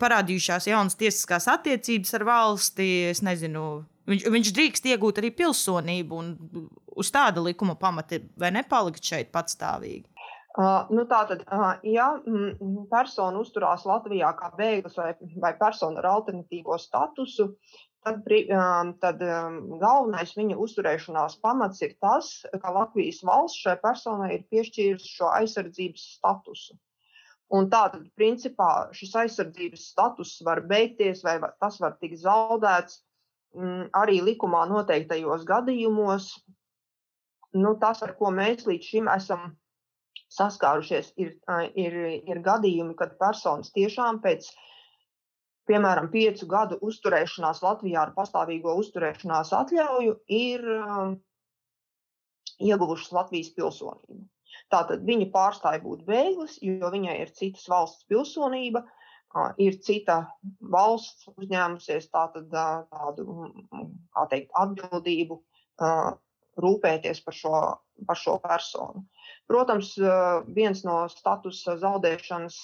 parādījušās 0.00 0.68
jaunas 0.70 0.98
tiesiskās 0.98 1.48
attiecības 1.50 2.14
ar 2.18 2.26
valsti. 2.28 2.88
Es 3.12 3.22
nezinu, 3.26 3.64
viņš, 4.10 4.28
viņš 4.34 4.52
drīkst 4.58 4.92
iegūt 4.92 5.22
arī 5.22 5.32
pilsonību 5.38 6.20
un 6.22 6.34
uz 6.98 7.10
tāda 7.14 7.42
likuma 7.44 7.78
pamata 7.78 8.20
vai 8.38 8.52
nepalikt 8.54 9.04
šeit 9.04 9.32
patstāvīgi. 9.34 10.06
Uh, 10.58 10.88
nu 10.90 11.04
tātad, 11.06 11.44
uh, 11.54 11.76
ja 11.86 12.08
mm, 12.18 12.88
persona 12.90 13.38
uzturās 13.38 13.84
Latvijā 13.86 14.32
kā 14.34 14.48
bēglis 14.58 14.96
vai, 14.98 15.12
vai 15.38 15.52
persona 15.60 16.00
ar 16.00 16.08
alternatīvo 16.16 16.74
statusu, 16.82 17.52
tad, 18.02 18.26
um, 18.26 18.90
tad 18.98 19.22
um, 19.22 19.60
galvenais 19.78 20.34
viņa 20.34 20.58
uzturēšanās 20.58 21.38
pamats 21.44 21.84
ir 21.86 21.94
tas, 22.02 22.32
ka 22.50 22.74
Latvijas 22.74 23.22
valsts 23.28 23.62
šai 23.68 23.76
personai 23.84 24.32
ir 24.34 24.48
piešķīrusi 24.50 25.14
šo 25.20 25.30
aizsardzības 25.36 26.08
statusu. 26.16 26.74
Un 27.48 27.70
tātad, 27.72 28.02
principā, 28.18 28.90
šis 28.92 29.14
aizsardzības 29.22 29.86
status 29.94 30.34
var 30.44 30.60
beigties, 30.68 31.22
vai 31.24 31.38
tas 31.62 31.78
var 31.80 31.94
tikt 31.96 32.20
zaudēts 32.20 32.98
mm, 33.56 33.88
arī 33.96 34.18
likumā 34.26 34.66
noteiktajos 34.68 35.46
gadījumos. 35.48 36.34
Nu, 37.56 37.72
tas, 37.80 38.02
ar 38.04 38.12
ko 38.18 38.28
mēs 38.36 38.66
līdz 38.68 38.90
šim 38.92 39.08
esam 39.14 39.54
saskārušies, 40.28 41.14
ir, 41.16 41.38
ir, 41.72 41.96
ir 42.28 42.42
gadījumi, 42.44 42.92
kad 42.98 43.16
personas 43.20 43.72
tiešām 43.72 44.20
pēc, 44.20 44.50
piemēram, 45.70 46.10
piecu 46.12 46.48
gadu 46.50 46.76
uzturēšanās 46.84 47.64
Latvijā 47.64 48.04
ar 48.04 48.12
pastāvīgo 48.16 48.76
uzturēšanās 48.82 49.54
atļauju, 49.56 50.18
ir 50.28 50.68
ieguvušas 52.68 53.14
Latvijas 53.16 53.54
pilsonību. 53.56 54.26
Tātad 54.72 55.04
viņa 55.08 55.30
pārstāja 55.34 55.82
būt 55.84 56.04
bēglis, 56.08 56.58
jo 56.64 56.92
viņai 56.94 57.18
ir 57.22 57.34
citas 57.36 57.66
valsts 57.70 58.06
pilsonība, 58.10 58.84
ir 59.60 59.76
cita 59.84 60.22
valsts 60.60 61.28
uzņēmusies 61.36 62.08
tātad, 62.14 62.48
tādu 62.50 63.50
teikt, 64.30 64.50
atbildību 64.56 65.42
rūpēties 66.58 67.20
par 67.22 67.36
šo, 67.38 67.58
par 68.06 68.18
šo 68.18 68.36
personu. 68.42 69.04
Protams, 69.50 69.92
viens 70.56 70.82
no 70.86 70.96
statusa 71.12 71.76
zaudēšanas 71.80 72.56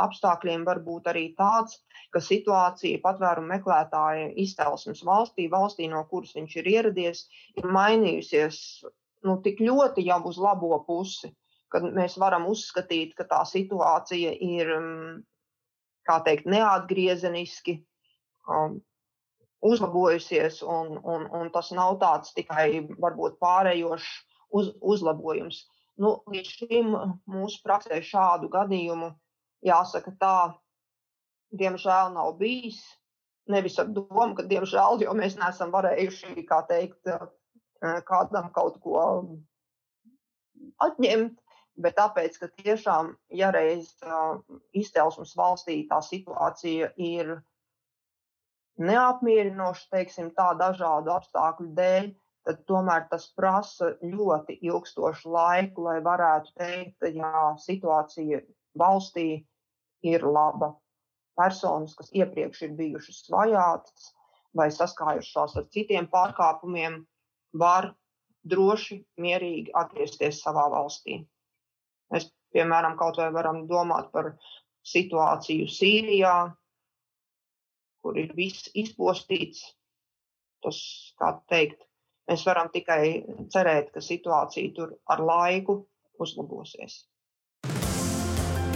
apstākļiem 0.00 0.64
var 0.68 0.80
būt 0.86 1.10
arī 1.12 1.26
tāds, 1.38 1.80
ka 2.14 2.22
situācija 2.24 3.02
patvērumu 3.04 3.52
meklētāja 3.52 4.30
izcelsmes 4.40 5.04
valstī, 5.06 5.50
valstī, 5.52 5.90
no 5.90 6.02
kuras 6.10 6.32
viņš 6.38 6.56
ir 6.62 6.72
ieradies, 6.72 7.26
ir 7.60 7.68
mainījusies 7.68 8.62
nu, 9.26 9.36
tik 9.44 9.60
ļoti 9.64 10.04
jau 10.06 10.20
uz 10.30 10.38
labo 10.40 10.78
pusi, 10.86 11.32
ka 11.70 11.82
mēs 11.84 12.16
varam 12.18 12.48
uzskatīt, 12.50 13.14
ka 13.18 13.26
tā 13.30 13.42
situācija 13.46 14.32
ir 14.34 14.72
kā 16.08 16.18
teikt, 16.26 16.48
neatgriezeniski 16.50 17.76
um, 18.48 18.80
uzlabojusies, 19.60 20.62
un, 20.62 20.96
un, 21.04 21.26
un 21.36 21.50
tas 21.54 21.70
nav 21.76 21.98
tāds 22.00 22.32
tikai 22.36 22.86
varbūt 22.98 23.38
pārējošs 23.42 24.10
uz, 24.56 24.72
uzlabojums. 24.80 25.64
Nu, 26.00 26.16
līdz 26.32 26.54
šim 26.56 26.94
mūsu 27.28 27.60
praksē 27.64 28.00
šādu 28.04 28.48
gadījumu, 28.52 29.12
jāsaka 29.66 30.14
tā, 30.20 30.36
diemžēl 31.52 32.14
nav 32.16 32.38
bijis. 32.40 32.80
Nevis 33.50 33.76
ar 33.82 33.88
domu, 33.90 34.32
ka 34.38 34.44
diemžēl, 34.46 35.00
jo 35.02 35.12
mēs 35.16 35.34
neesam 35.40 35.72
varējuši, 35.74 36.44
kā 36.48 36.60
teikt, 36.68 37.00
kādam 37.80 38.50
kaut 38.54 38.80
ko 38.84 39.02
atņemt, 40.84 41.38
bet 41.80 41.96
tāpēc, 41.96 42.36
ka 42.40 42.48
tiešām, 42.60 43.14
ja 43.32 43.50
reiz 43.54 43.92
izcelsmes 44.76 45.32
valstī 45.36 45.82
tā 45.88 46.00
situācija 46.04 46.90
ir 46.96 47.38
neapmierinoša, 48.80 49.86
teiksim, 49.92 50.32
tā 50.36 50.52
dažādu 50.60 51.12
apstākļu 51.14 51.70
dēļ, 51.76 52.10
tad 52.48 52.62
tomēr 52.68 53.06
tas 53.10 53.26
prasa 53.36 53.94
ļoti 54.02 54.58
ilgstošu 54.64 55.32
laiku, 55.32 55.84
lai 55.88 55.98
varētu 56.04 56.54
teikt, 56.56 57.08
jā, 57.16 57.42
situācija 57.64 58.40
valstī 58.80 59.28
ir 60.06 60.24
laba. 60.24 60.74
Personas, 61.36 61.94
kas 61.96 62.10
iepriekš 62.16 62.64
ir 62.66 62.72
bijušas 62.76 63.28
vajātas 63.32 64.10
vai 64.56 64.68
saskājušās 64.74 65.56
ar 65.60 65.68
citiem 65.72 66.08
pārkāpumiem, 66.10 67.04
var 67.52 67.92
droši, 68.46 69.00
mierīgi 69.20 69.74
atgriezties 69.76 70.40
savā 70.44 70.66
valstī. 70.72 71.20
Mēs, 72.10 72.30
piemēram, 72.54 72.96
kaut 72.98 73.20
vai 73.20 73.30
varam 73.34 73.66
domāt 73.70 74.10
par 74.14 74.32
situāciju 74.86 75.68
Sīrijā, 75.70 76.34
kur 78.00 78.16
ir 78.18 78.32
viss 78.36 78.70
izpostīts. 78.74 79.62
Tas, 80.64 80.80
kā 81.20 81.34
teikt, 81.52 81.84
mēs 82.28 82.44
varam 82.48 82.68
tikai 82.72 83.24
cerēt, 83.52 83.92
ka 83.94 84.02
situācija 84.04 84.74
tur 84.76 84.96
ar 85.08 85.22
laiku 85.24 85.82
uzlabosies. 86.20 87.04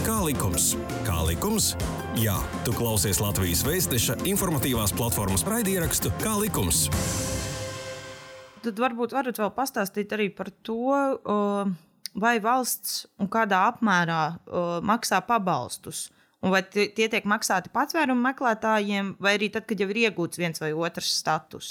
Kā 0.05 0.19
likums? 0.21 0.75
Kā 1.05 1.17
likums? 1.25 1.71
Jā, 2.21 2.37
tu 2.65 2.73
klausies 2.77 3.17
Latvijas 3.23 3.65
Vēstneša 3.65 4.19
informatīvās 4.29 4.93
platformas 4.93 5.45
raidierakstu 5.49 6.13
Kā 6.21 6.37
likums. 6.37 6.85
Tad 8.65 8.81
varbūt 8.81 9.13
varat 9.13 9.37
vēl 9.37 9.51
pastāstīt 9.53 10.13
arī 10.15 10.29
par 10.33 10.49
to, 10.65 10.79
uh, 10.89 11.71
vai 12.17 12.35
valsts 12.41 13.03
un 13.21 13.29
kādā 13.29 13.65
apmērā 13.69 14.21
uh, 14.33 14.77
maksā 14.85 15.21
pabalstus. 15.27 16.07
Un 16.45 16.53
vai 16.53 16.61
tie 16.69 17.07
tiek 17.09 17.25
maksāti 17.25 17.71
patvērumu 17.73 18.21
meklētājiem, 18.21 19.15
vai 19.23 19.35
arī 19.37 19.49
tad, 19.53 19.65
kad 19.69 19.79
jau 19.81 19.87
ir 19.89 20.01
iegūts 20.03 20.37
viens 20.37 20.61
vai 20.61 20.69
otrs 20.77 21.09
status? 21.17 21.69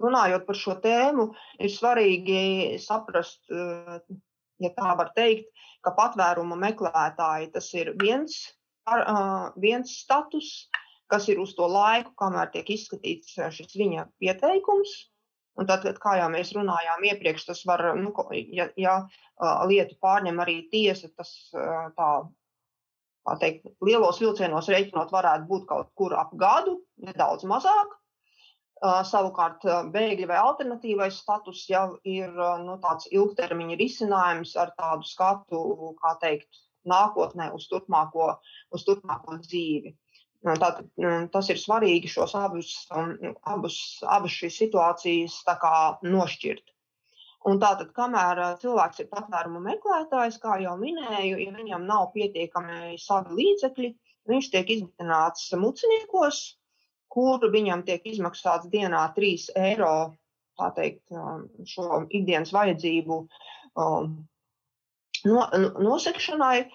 Runājot 0.00 0.46
par 0.46 0.56
šo 0.56 0.76
tēmu, 0.80 1.26
ir 1.60 1.70
svarīgi 1.70 2.38
saprast, 2.80 3.42
ja 3.52 4.70
tā 4.78 4.94
var 4.98 5.12
teikt, 5.18 5.50
ka 5.84 5.92
patvēruma 5.98 6.56
meklētāji 6.58 7.50
tas 7.54 7.68
ir 7.76 7.92
viens, 8.00 8.38
viens 9.60 9.92
status, 10.00 10.48
kas 11.12 11.28
ir 11.28 11.42
uz 11.42 11.52
to 11.58 11.68
laiku, 11.70 12.14
kamēr 12.18 12.50
tiek 12.54 12.72
izskatīts 12.72 13.36
šis 13.58 13.76
viņa 13.76 14.08
pieteikums. 14.22 14.96
Un 15.56 15.68
tad, 15.68 15.86
kā 16.02 16.16
jau 16.20 16.28
mēs 16.32 16.52
runājām 16.56 17.04
iepriekš, 17.10 17.46
tas 17.48 17.62
var, 17.68 17.82
nu, 17.96 18.12
ja, 18.52 18.68
ja 18.76 18.96
lietu 19.68 19.96
pārņem 20.04 20.40
arī 20.44 20.56
tiesa, 20.72 21.08
tas 21.16 21.30
tā, 21.96 22.08
tā 23.24 23.36
teikt, 23.40 23.70
lielos 23.84 24.20
vilcienos 24.20 24.68
reiķinot 24.72 25.14
varētu 25.14 25.48
būt 25.48 25.64
kaut 25.70 25.94
kur 25.96 26.16
ap 26.20 26.34
gadu, 26.36 26.80
nedaudz 27.00 27.48
mazāk. 27.48 27.96
Savukārt, 29.08 29.62
bēgļi 29.92 30.26
vai 30.28 30.36
alternatīvais 30.42 31.22
status 31.22 31.62
jau 31.70 31.94
ir 32.04 32.28
nu, 32.60 32.76
tāds 32.82 33.08
ilgtermiņa 33.08 33.78
risinājums 33.80 34.52
ar 34.60 34.74
tādu 34.76 35.08
skatu, 35.08 35.60
kā 36.02 36.12
teikt, 36.20 36.60
nākotnē 36.86 37.48
uz 37.56 37.64
turpmāko, 37.70 38.34
uz 38.76 38.84
turpmāko 38.84 39.40
dzīvi. 39.40 39.96
Tātad, 40.44 40.86
tas 41.32 41.48
ir 41.50 41.58
svarīgi 41.58 42.10
šos 42.10 42.34
abus, 42.38 42.72
abus, 43.48 43.76
abas 44.04 44.34
šīs 44.36 44.58
situācijas 44.62 45.38
nošķirt. 46.06 46.72
Un 47.46 47.60
tātad, 47.62 47.92
kamēr 47.94 48.40
cilvēks 48.58 49.04
ir 49.04 49.08
patvērumu 49.10 49.60
meklētājs, 49.62 50.38
kā 50.42 50.58
jau 50.62 50.74
minēju, 50.80 51.38
ja 51.44 51.54
viņam 51.54 51.86
nav 51.86 52.08
pietiekami 52.14 52.96
savi 52.98 53.36
līdzekļi, 53.38 53.90
viņš 54.26 54.48
tiek 54.50 54.72
izmitināts 54.74 55.52
muciniekos, 55.54 56.40
kur 57.12 57.46
viņam 57.52 57.84
tiek 57.86 58.06
izmaksāts 58.10 58.66
dienā 58.72 59.04
3 59.16 59.50
eiro 59.62 59.92
teikt, 60.74 61.04
šo 61.70 62.02
ikdienas 62.10 62.52
vajadzību 62.56 63.20
no, 63.76 65.46
nosekšanai. 65.86 66.66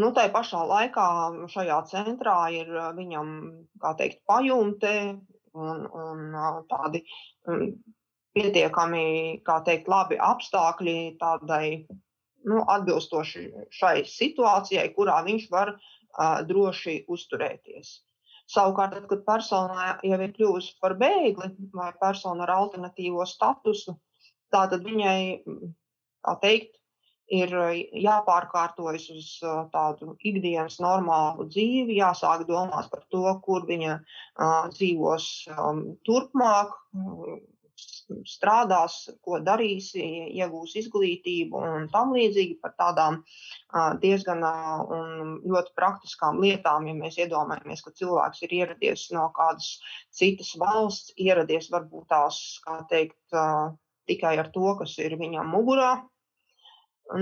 Nu, 0.00 0.08
tā 0.16 0.24
pašā 0.32 0.62
laikā 0.68 1.06
šajā 1.52 1.78
centrā 1.90 2.36
ir 2.56 2.70
viņam, 2.96 3.32
kā 3.82 3.92
teikt, 3.98 4.22
pajumte 4.28 4.92
un, 5.52 5.82
un 5.84 6.22
tādi 6.70 7.02
pietiekami, 8.32 9.04
kā 9.44 9.58
teikt, 9.66 9.90
labi 9.92 10.16
apstākļi 10.16 10.96
tādai 11.20 11.66
nu, 12.48 12.62
atbilstoši 12.72 13.44
šai 13.74 13.96
situācijai, 14.08 14.88
kurā 14.96 15.20
viņš 15.26 15.44
var 15.52 15.74
uh, 15.76 16.40
droši 16.48 17.02
uzturēties. 17.12 17.92
Savukārt, 18.52 18.96
tad, 18.96 19.06
kad 19.10 19.24
persona 19.28 19.92
jau 20.04 20.18
ir 20.18 20.32
kļuvusi 20.36 20.74
par 20.82 20.96
bēgli 21.00 21.52
vai 21.76 21.92
persona 22.00 22.46
ar 22.46 22.56
alternatīvo 22.56 23.24
statusu, 23.28 23.94
tad 24.52 24.74
viņai, 24.82 25.44
tā 26.24 26.34
teikt, 26.42 26.81
ir 27.32 27.54
eh, 27.64 27.78
jāpārkārtojas 28.04 29.08
uz 29.14 29.30
eh, 29.42 29.62
tādu 29.72 30.16
ikdienas 30.20 30.78
normālu 30.84 31.48
dzīvi, 31.50 31.98
jāsāk 32.00 32.44
domāt 32.48 32.90
par 32.92 33.06
to, 33.12 33.24
kur 33.44 33.64
viņa 33.68 33.96
uh, 33.96 34.68
dzīvos 34.74 35.28
um, 35.56 35.82
turpmāk, 36.06 36.74
strādās, 38.28 38.96
ko 39.24 39.38
darīs, 39.42 39.90
iegūs 39.96 40.74
izglītību 40.78 41.62
un 41.66 41.86
tam 41.90 42.12
līdzīgi 42.14 42.58
par 42.62 42.74
tādām 42.78 43.22
diezgan 44.02 44.44
ļoti 44.44 45.74
praktiskām 45.78 46.38
lietām. 46.44 46.86
Ja 46.86 46.94
mēs 46.98 47.18
iedomājamies, 47.24 47.82
ka 47.82 47.94
cilvēks 47.98 48.44
ir 48.44 48.54
ieradies 48.60 49.08
no 49.16 49.24
kādas 49.34 49.72
citas 50.14 50.52
valsts, 50.60 51.14
ieradies 51.16 51.72
varbūt 51.72 52.06
tās, 52.12 52.38
kā 52.66 52.82
teikt, 52.92 53.18
tikai 54.10 54.36
ar 54.44 54.52
to, 54.54 54.76
kas 54.78 54.94
ir 55.02 55.16
viņam 55.18 55.50
mugurā, 55.56 55.94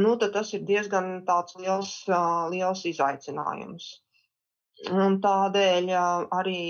nu, 0.02 0.14
tas 0.20 0.52
ir 0.56 0.64
diezgan 0.68 1.24
liels, 1.60 1.92
liels 2.52 2.84
izaicinājums. 2.90 3.90
Un 4.90 5.18
tādēļ 5.20 5.90
arī 6.32 6.60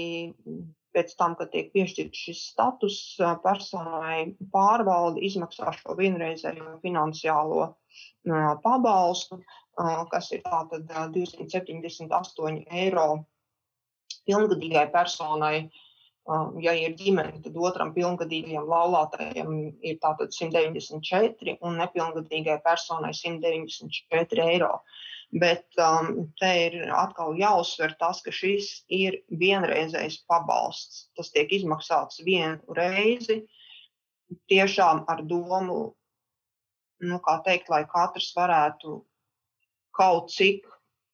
pēc 0.94 1.12
tam, 1.18 1.36
kad 1.38 1.52
tiek 1.52 1.70
piešķirts 1.74 2.22
šis 2.26 2.40
status, 2.52 2.96
personai 3.44 4.34
pārvalde 4.54 5.22
izmaksā 5.26 5.74
šo 5.76 5.94
vienreizējo 5.98 6.78
finansiālo 6.82 7.68
pabalstu, 8.64 9.38
kas 10.10 10.32
ir 10.34 10.42
tātad 10.46 10.90
278 11.14 12.64
eiro 12.82 13.06
pilngadīgai 14.26 14.88
personai 14.92 15.70
Ja 16.62 16.72
ir 16.78 16.92
ģimene, 16.98 17.40
tad 17.42 17.56
otram 17.58 17.90
pilngadīgajam 17.94 18.68
laulātajam 18.70 19.54
ir 19.82 19.96
tātad 20.02 20.30
194 20.36 21.56
un 21.66 21.80
nepilngadīgai 21.80 22.60
personai 22.62 23.10
194 23.18 24.44
eiro. 24.52 24.76
Bet 25.42 25.78
um, 25.78 26.28
te 26.38 26.50
ir 26.66 26.76
atkal 26.94 27.34
jāuzsver 27.38 27.96
tas, 27.98 28.20
ka 28.22 28.34
šis 28.34 28.68
ir 28.94 29.20
vienreizējs 29.42 30.20
pabalsts. 30.30 31.08
Tas 31.18 31.30
tiek 31.34 31.50
izmaksāts 31.54 32.22
vienu 32.26 32.78
reizi, 32.78 33.40
tiešām 34.50 35.04
ar 35.10 35.22
domu, 35.26 35.80
nu, 37.02 37.20
kā 37.26 37.38
teikt, 37.46 37.70
lai 37.70 37.84
katrs 37.90 38.30
varētu 38.36 39.00
kaut 39.98 40.30
cik 40.34 40.66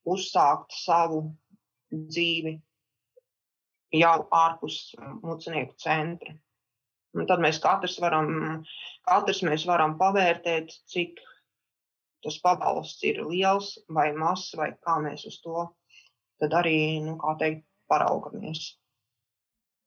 uzsākt 0.05 0.76
savu 0.76 1.24
dzīvi 1.92 2.59
jau 4.00 4.18
ārpus 4.35 4.94
mucinieku 5.22 5.76
centra. 5.82 6.35
Un 7.16 7.28
tad 7.28 7.40
mēs 7.40 7.59
katrs 7.62 7.96
varam, 8.02 8.62
katrs 9.09 9.40
mēs 9.46 9.64
varam 9.68 9.96
pavērtēt, 10.00 10.74
cik 10.92 11.22
tas 12.24 12.37
pabalsts 12.42 13.04
ir 13.09 13.22
liels 13.24 13.76
vai 13.88 14.11
mazs, 14.16 14.52
vai 14.59 14.72
kā 14.85 14.98
mēs 15.04 15.24
uz 15.30 15.38
to 15.44 15.68
tad 16.42 16.56
arī, 16.59 17.00
nu, 17.04 17.16
kā 17.20 17.37
teikt, 17.40 17.64
paraugamies. 17.88 18.74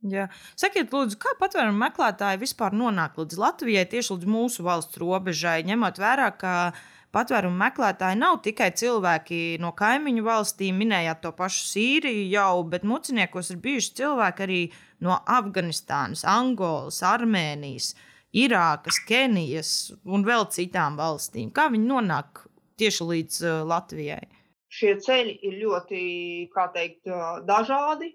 Jā. 0.09 0.29
Sakiet, 0.57 0.93
lūdzu, 0.95 1.17
kā 1.19 1.33
patvērumu 1.41 1.75
meklētāji 1.81 2.39
vispār 2.39 2.73
nonāk 2.73 3.17
līdz 3.19 3.35
Latvijai, 3.41 3.83
tieši 3.91 4.15
līdz 4.15 4.29
mūsu 4.31 4.63
valsts 4.63 4.97
robežai, 5.01 5.59
ņemot 5.67 5.99
vērā, 5.99 6.29
ka 6.39 6.53
uh, 6.69 6.85
patvērumu 7.15 7.57
meklētāji 7.59 8.19
nav 8.19 8.39
tikai 8.45 8.69
cilvēki 8.81 9.57
no 9.63 9.71
kaimiņu 9.77 10.25
valstīm, 10.25 10.77
minējāt 10.81 11.23
to 11.23 11.31
pašu 11.37 11.65
Sīriju 11.71 12.27
jau, 12.33 12.63
bet 12.69 12.85
muciniekos 12.87 13.53
ir 13.53 13.61
bijuši 13.63 13.95
cilvēki 14.01 14.45
arī 14.45 14.61
no 15.05 15.17
Afganistānas, 15.39 16.25
Angolas, 16.27 17.01
Armēnijas, 17.07 17.93
Irākas, 18.37 19.01
Kenijas 19.09 19.73
un 20.05 20.25
vēl 20.27 20.45
citām 20.53 20.99
valstīm. 20.99 21.49
Kā 21.55 21.69
viņi 21.73 21.89
nonāk 21.89 22.43
tieši 22.79 23.09
līdz 23.13 23.41
uh, 23.41 23.61
Latvijai? 23.69 24.27
Šie 24.69 24.93
ceļi 25.01 25.39
ir 25.49 25.55
ļoti 25.63 25.99
teikt, 26.75 27.09
dažādi 27.47 28.11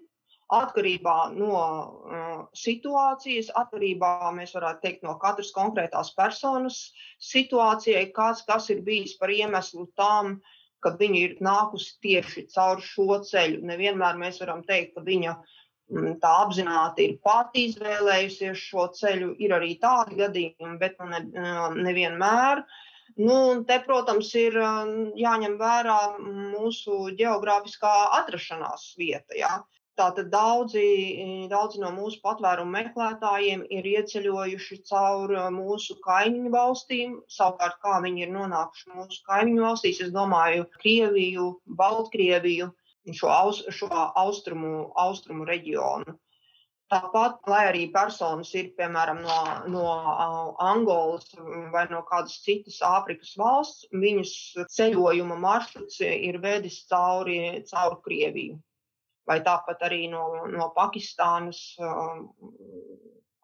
atkarībā 0.53 1.17
no 1.33 1.55
uh, 1.57 2.41
situācijas, 2.53 3.49
atkarībā 3.57 4.29
mēs 4.35 4.53
varētu 4.53 4.83
teikt 4.83 5.05
no 5.05 5.15
katras 5.21 5.51
konkrētās 5.55 6.11
personas 6.17 6.91
situācijai, 7.23 8.11
kas, 8.13 8.43
kas 8.45 8.69
ir 8.69 8.83
bijis 8.85 9.15
par 9.17 9.33
iemeslu 9.33 9.87
tam, 9.97 10.37
ka 10.85 10.93
viņa 10.99 11.19
ir 11.23 11.35
nākusi 11.41 11.97
tieši 12.05 12.45
caur 12.53 12.81
šo 12.83 13.21
ceļu. 13.25 13.63
Nevienmēr 13.65 14.19
mēs 14.21 14.37
varam 14.43 14.61
teikt, 14.67 14.93
ka 14.93 15.05
viņa 15.07 15.33
mm, 15.33 16.17
tā 16.21 16.33
apzināti 16.45 17.09
ir 17.09 17.15
pati 17.25 17.65
izvēlējusies 17.71 18.65
šo 18.69 18.91
ceļu. 18.93 19.33
Ir 19.41 19.55
arī 19.57 19.75
tādi 19.81 20.19
gadījumi, 20.21 20.77
bet 20.81 21.01
ne, 21.01 21.23
nevienmēr. 21.79 22.61
Nu, 23.15 23.63
te, 23.65 23.79
protams, 23.81 24.29
ir 24.37 24.59
jāņem 25.17 25.55
vērā 25.57 25.99
mūsu 26.19 27.05
geogrāfiskā 27.17 27.93
atrašanās 28.19 28.91
vieta. 28.99 29.37
Ja? 29.39 29.55
Tātad 29.99 30.27
daudzi, 30.31 30.81
daudzi 31.47 31.79
no 31.79 31.89
mūsu 31.95 32.17
patvērumu 32.23 32.73
meklētājiem 32.73 33.61
ir 33.77 33.85
ieceļojuši 33.91 34.77
caur 34.89 35.31
uh, 35.31 35.45
mūsu 35.57 35.95
kaimiņu 36.07 36.51
valstīm. 36.55 37.13
Savukārt, 37.35 37.77
kā 37.85 38.01
viņi 38.03 38.25
ir 38.25 38.33
nonākuši 38.33 38.91
mūsu 38.97 39.21
kaimiņu 39.29 39.63
valstīs, 39.63 40.01
es 40.03 40.11
domāju, 40.17 40.65
Krieviju, 40.81 41.47
Baltkrieviju, 41.79 42.67
šo, 43.21 43.31
aus, 43.37 43.63
šo 43.77 43.87
austrumu, 44.25 44.73
austrumu 45.05 45.47
reģionu. 45.47 46.17
Tāpat, 46.91 47.39
lai 47.49 47.63
arī 47.69 47.87
personas 47.95 48.51
ir 48.59 48.73
piemēram 48.75 49.23
no, 49.23 49.39
no 49.77 49.87
Angolas 50.73 51.31
vai 51.71 51.87
no 51.95 52.03
kādas 52.11 52.35
citas 52.43 52.83
Āfrikas 52.91 53.31
valsts, 53.39 53.87
viņas 53.95 54.35
ceļojuma 54.75 55.39
maršruts 55.47 56.03
ir 56.03 56.43
vedis 56.43 56.83
cauri, 56.91 57.41
cauri 57.71 58.01
Krieviju 58.09 58.63
vai 59.27 59.39
tāpat 59.45 59.81
arī 59.87 60.05
no, 60.11 60.45
no 60.51 60.69
Pakistānas, 60.75 61.61
um, 61.81 62.29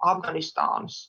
Afganistānas 0.01 1.03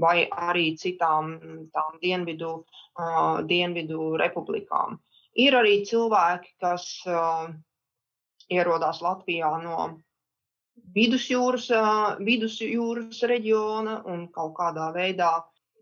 vai 0.00 0.26
arī 0.28 0.74
citām 0.78 1.36
tām 1.72 1.98
dienvidu, 2.02 2.52
uh, 3.00 3.42
dienvidu 3.48 4.16
republikām. 4.20 4.98
Ir 5.36 5.56
arī 5.56 5.80
cilvēki, 5.88 6.54
kas 6.60 6.86
uh, 7.08 7.48
ierodās 8.52 9.02
Latvijā 9.04 9.50
no 9.62 9.88
vidusjūras, 10.96 11.68
uh, 11.74 12.16
vidusjūras 12.24 13.22
reģiona 13.28 14.00
un 14.12 14.26
kaut 14.32 14.54
kādā 14.60 14.90
veidā 14.96 15.32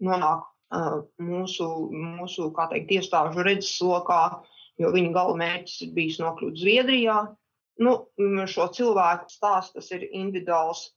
nonāk 0.02 0.46
uh, 0.46 1.02
mūsu, 1.22 1.68
mūsu 1.90 2.50
teikt, 2.70 2.94
iestāžu 2.98 3.46
redzeslokā, 3.46 4.22
jo 4.78 4.90
viņu 4.94 5.14
galvenmērķis 5.14 5.80
ir 5.86 5.94
bijis 5.94 6.20
nokļūt 6.22 6.60
Zviedrijā, 6.62 7.18
nu, 7.82 7.94
šo 8.50 8.68
cilvēku 8.74 9.32
stāsts 9.32 9.90
ir 9.94 10.06
individuāls. 10.10 10.90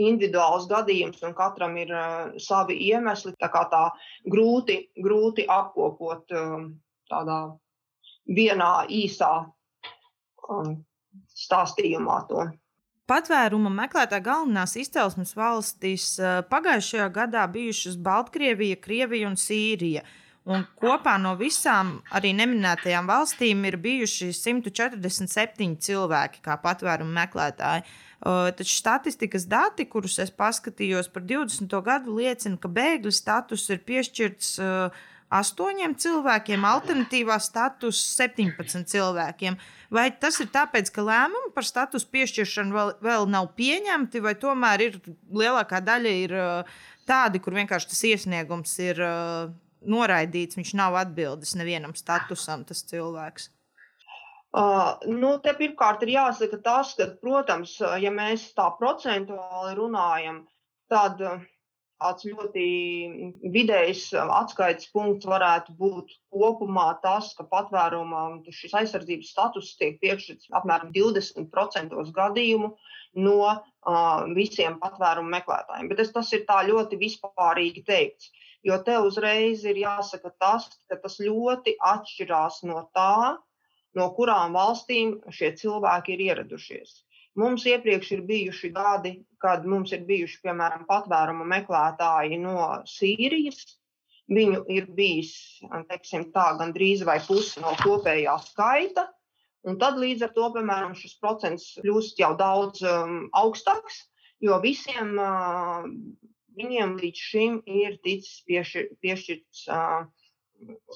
Individuāls 0.00 0.66
gadījums, 0.68 1.22
un 1.24 1.32
katram 1.36 1.76
ir 1.80 1.88
uh, 1.92 2.34
savi 2.40 2.76
iemesli. 2.90 3.32
Tā 3.40 3.48
kā 3.52 3.62
tā 3.72 3.86
grūti, 4.28 4.90
grūti 5.00 5.46
apkopot 5.48 6.34
um, 6.36 6.66
tādā 7.08 7.38
vienā 8.28 8.72
īsā 8.92 9.30
um, 10.52 10.74
stāstījumā 11.32 12.18
to. 12.28 12.44
Patvēruma 13.08 13.70
meklētāja 13.70 14.24
galvenās 14.26 14.74
izcelsmes 14.76 15.32
valstis 15.38 16.16
pagājušajā 16.50 17.06
gadā 17.14 17.46
bijušas 17.48 17.96
Baltkrievija, 18.02 18.80
Krievija 18.82 19.30
un 19.30 19.38
Sīrija. 19.40 20.02
Uh, 20.02 20.25
Un 20.46 20.62
kopā 20.78 21.16
no 21.18 21.32
visām 21.34 21.96
arī 22.14 22.30
neminētajām 22.38 23.08
valstīm 23.10 23.64
ir 23.66 23.80
bijuši 23.82 24.28
147 24.30 25.74
cilvēki 25.82 26.42
kā 26.44 26.54
patvērumu 26.62 27.10
meklētāji. 27.16 27.82
Uh, 28.16 28.46
taču 28.54 28.76
statistikas 28.78 29.44
dati, 29.50 29.88
kurus 29.90 30.20
es 30.22 30.30
paskatījos 30.30 31.10
par 31.12 31.26
20. 31.26 31.74
gadu, 31.84 32.14
liecina, 32.20 32.56
ka 32.62 32.70
bēgļu 32.70 33.12
status 33.12 33.66
ir 33.74 33.82
piešķirts 33.90 34.54
uh, 34.62 35.02
astoņiem 35.34 35.98
cilvēkiem, 35.98 36.64
alternatīvā 36.70 37.40
status 37.42 37.98
17 38.14 38.86
cilvēkiem. 38.86 39.58
Vai 39.90 40.08
tas 40.14 40.38
ir 40.42 40.50
tāpēc, 40.54 40.94
ka 40.94 41.02
lēmumi 41.10 41.52
par 41.54 41.66
status 41.66 42.06
piešķiršanu 42.06 42.74
vēl, 42.74 42.96
vēl 43.02 43.30
nav 43.34 43.50
pieņemti, 43.58 44.22
vai 44.22 44.38
tomēr 44.38 44.86
ir 44.86 44.98
lielākā 45.34 45.82
daļa 45.82 46.16
ir 46.22 46.40
tādi, 47.06 47.42
kur 47.42 47.58
vienkārši 47.58 47.90
tas 47.90 48.02
iesniegums 48.14 48.78
ir 48.82 49.02
noraidīts, 49.84 50.56
viņš 50.58 50.72
nav 50.78 50.96
atbildis 51.02 51.54
nevienam 51.58 51.94
statusam, 51.98 52.64
tas 52.68 52.82
cilvēks? 52.88 53.50
Uh, 54.56 54.94
nu, 55.10 55.34
te 55.44 55.52
pirmkārt 55.58 56.04
ir 56.06 56.14
jāsaka 56.14 56.58
tas, 56.64 56.94
ka, 56.96 57.10
protams, 57.20 57.76
ja 58.00 58.12
mēs 58.14 58.48
tā 58.56 58.70
procentuāli 58.78 59.74
runājam, 59.76 60.46
tad 60.88 61.20
tāds 61.96 62.24
ļoti 62.28 62.64
vidējs 63.52 64.10
atskaites 64.16 64.88
punkts 64.92 65.28
varētu 65.28 65.74
būt 65.76 66.14
kopumā 66.32 66.88
tas, 67.02 67.32
ka 67.36 67.44
patvērumā 67.52 68.24
šis 68.52 68.74
aizsardzības 68.80 69.32
status 69.32 69.74
tiek 69.80 70.00
piešķirts 70.00 70.52
apmēram 70.60 70.92
20% 70.96 71.96
gadījumu 72.16 72.72
no 73.26 73.38
uh, 73.44 74.24
visiem 74.36 74.80
patvērumu 74.80 75.32
meklētājiem. 75.36 75.92
Bet 75.92 76.04
es, 76.04 76.12
tas 76.16 76.32
ir 76.36 76.44
tā 76.48 76.62
ļoti 76.68 77.00
vispārīgi 77.00 77.84
teikts. 77.88 78.28
Uh, 78.28 78.45
jo 78.64 78.78
te 78.86 78.96
uzreiz 79.02 79.64
ir 79.64 79.80
jāsaka 79.82 80.32
tas, 80.40 80.68
ka 80.88 80.98
tas 81.02 81.18
ļoti 81.20 81.76
atšķirās 81.92 82.62
no 82.70 82.86
tā, 82.96 83.36
no 83.96 84.06
kurām 84.16 84.56
valstīm 84.56 85.18
šie 85.32 85.52
cilvēki 85.60 86.16
ir 86.16 86.24
ieradušies. 86.30 87.02
Mums 87.36 87.66
iepriekš 87.68 88.12
ir 88.16 88.22
bijuši 88.28 88.70
gadi, 88.72 89.12
kad 89.42 89.66
mums 89.68 89.92
ir 89.92 90.06
bijuši, 90.08 90.38
piemēram, 90.44 90.86
patvērumu 90.88 91.44
meklētāji 91.50 92.38
no 92.40 92.60
Sīrijas. 92.88 93.60
Viņu 94.32 94.64
ir 94.72 94.88
bijis, 94.96 95.34
teiksim, 95.90 96.30
tā 96.34 96.48
gandrīz 96.58 97.04
vai 97.06 97.20
pusi 97.22 97.60
no 97.62 97.76
kopējā 97.82 98.38
skaita. 98.48 99.04
Un 99.68 99.76
tad 99.82 100.00
līdz 100.00 100.24
ar 100.26 100.32
to, 100.34 100.48
piemēram, 100.54 100.96
šis 100.98 101.18
procents 101.20 101.68
kļūst 101.82 102.22
jau 102.22 102.32
daudz 102.38 102.82
um, 102.86 103.26
augstāks, 103.36 104.00
jo 104.42 104.56
visiem 104.62 105.14
uh, 105.18 105.86
viņiem 106.58 106.96
līdz 107.00 107.24
šim 107.30 107.58
ir 107.66 107.98
ticis 108.04 108.40
piešķir, 108.48 108.88
piešķirts 109.04 109.66
uh, 109.72 110.06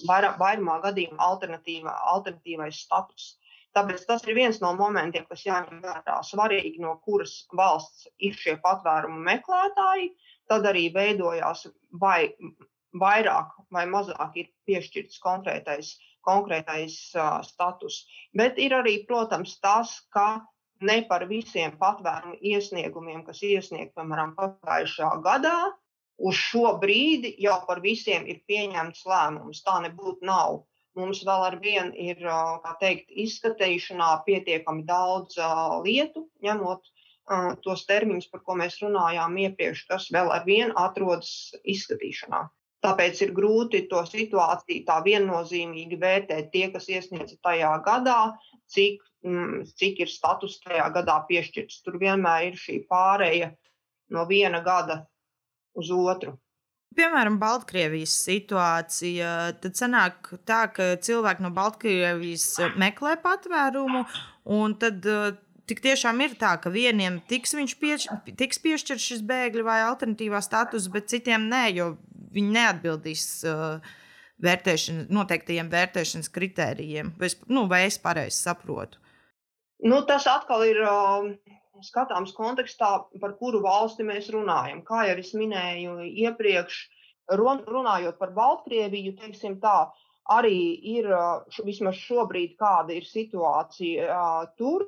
vairumā 0.09 0.81
gadījumā 0.87 1.21
alternatīvā, 1.27 1.95
alternatīvais 2.15 2.83
status. 2.87 3.37
Tāpēc 3.77 4.03
tas 4.07 4.25
ir 4.27 4.35
viens 4.35 4.59
no 4.63 4.73
momentiem, 4.75 5.27
kas 5.31 5.45
jāņem 5.47 5.83
vērā. 5.85 6.17
Svarīgi, 6.27 6.81
no 6.83 6.97
kuras 7.05 7.37
valsts 7.55 8.09
ir 8.19 8.35
šie 8.35 8.57
patvērumu 8.65 9.21
meklētāji, 9.29 10.11
tad 10.51 10.67
arī 10.67 10.89
veidojās 10.95 11.69
vai 12.03 12.33
vairāk 12.99 13.53
vai 13.71 13.85
mazāk 13.87 14.41
ir 14.43 14.49
piešķirts 14.67 15.21
konkrētais, 15.23 15.93
konkrētais 16.27 16.97
uh, 17.15 17.39
status. 17.47 18.03
Bet 18.35 18.59
ir 18.59 18.75
arī, 18.81 18.97
protams, 19.07 19.55
tas, 19.63 20.01
ka 20.11 20.43
ne 20.81 21.01
par 21.09 21.27
visiem 21.31 21.77
patvērumu 21.81 22.39
iesniegumiem, 22.53 23.23
kas 23.27 23.43
iesniegti, 23.47 23.95
piemēram, 23.99 24.35
pagājušā 24.39 25.13
gadā. 25.27 25.57
Uz 26.21 26.37
šo 26.37 26.75
brīdi 26.81 27.33
jau 27.41 27.57
par 27.67 27.81
visiem 27.85 28.27
ir 28.29 28.43
pieņemts 28.49 29.07
lēmums. 29.09 29.63
Tā 29.65 29.79
nebūtu 29.87 30.27
nav. 30.29 30.63
Mums 30.99 31.23
vēl 31.25 31.45
ar 31.47 31.57
vienu 31.63 31.95
ir 31.97 32.25
teikt, 32.81 33.13
izskatīšanā 33.25 34.11
pietiekami 34.27 34.85
daudz 34.89 35.39
lietu, 35.87 36.27
ņemot 36.45 36.91
tos 37.65 37.85
termiņus, 37.87 38.29
par 38.33 38.43
ko 38.45 38.57
mēs 38.59 38.81
runājām 38.83 39.37
iepriekš, 39.47 39.85
kas 39.89 40.09
vēl 40.13 40.33
ar 40.35 40.43
vienu 40.49 40.75
atrodas 40.77 41.55
izskatīšanā. 41.63 42.49
Tāpēc 42.85 43.19
ir 43.27 43.33
grūti 43.37 43.83
to 43.91 44.01
situāciju 44.09 44.85
tā 44.89 44.99
viennozīmīgi 45.05 45.99
vērtēt 46.01 46.49
tie, 46.53 46.67
kas 46.73 46.89
iesniedza 46.89 47.37
tajā 47.45 47.75
gadā, 47.85 48.21
cik 48.71 49.05
Mm, 49.21 49.67
cik 49.77 49.99
ir 50.01 50.09
status 50.09 50.57
tajā 50.65 50.87
gadā 50.95 51.19
piešķirts. 51.29 51.83
Tur 51.85 51.99
vienmēr 52.01 52.47
ir 52.51 52.55
šī 52.57 52.79
pāreja 52.89 53.51
no 54.15 54.25
viena 54.29 54.63
gada 54.65 55.03
uz 55.77 55.91
otru. 55.93 56.39
Piemēram, 56.97 57.37
Baltkrievijas 57.39 58.15
situācija. 58.25 59.35
Tad 59.61 59.77
sanāk 59.79 60.33
tā, 60.49 60.65
ka 60.75 60.95
cilvēki 61.05 61.45
no 61.45 61.53
Baltkrievijas 61.55 62.49
meklē 62.81 63.15
patvērumu, 63.23 64.03
un 64.57 64.75
tad 64.81 65.05
uh, 65.07 65.37
tik 65.69 65.85
tiešām 65.85 66.25
ir 66.25 66.35
tā, 66.41 66.57
ka 66.59 66.73
vieniem 66.73 67.21
tiks, 67.31 67.55
pieš, 67.79 68.09
tiks 68.41 68.59
piešķirts 68.65 69.13
šis 69.13 69.23
bēgļu 69.29 69.69
vai 69.69 69.83
alternatīvā 69.85 70.41
status, 70.43 70.89
bet 70.91 71.13
citiem 71.13 71.47
nē, 71.53 71.65
jo 71.77 71.93
viņi 72.33 72.57
neatbildīs 72.57 73.29
uh, 73.47 73.93
vērtēšana, 74.45 75.07
noteiktajiem 75.13 75.71
vērtēšanas 75.73 76.33
kritērijiem. 76.35 77.15
Vai 77.19 77.31
es, 77.31 77.39
nu, 77.49 77.67
vai 77.71 77.85
es 77.89 77.99
pareizi 78.03 78.39
saprotu? 78.41 79.01
Nu, 79.85 80.03
tas 80.09 80.27
atkal 80.29 80.67
ir 80.69 80.81
uh, 80.85 81.31
skatāms 81.85 82.35
kontekstā, 82.37 82.91
par 83.21 83.37
kuru 83.41 83.63
valsti 83.65 84.05
mēs 84.07 84.29
runājam. 84.35 84.83
Kā 84.85 85.07
jau 85.09 85.17
es 85.23 85.33
minēju 85.37 85.97
iepriekš, 86.27 86.81
run, 87.41 87.63
runājot 87.69 88.19
par 88.21 88.35
Baltkrieviju, 88.37 89.17
teiksim 89.21 89.59
tā, 89.63 89.91
arī 90.31 90.59
ir 90.97 91.09
uh, 91.11 91.41
vismaz 91.65 91.99
šobrīd, 92.01 92.57
kāda 92.61 92.97
ir 92.97 93.09
situācija 93.09 94.11
uh, 94.11 94.43
tur. 94.59 94.87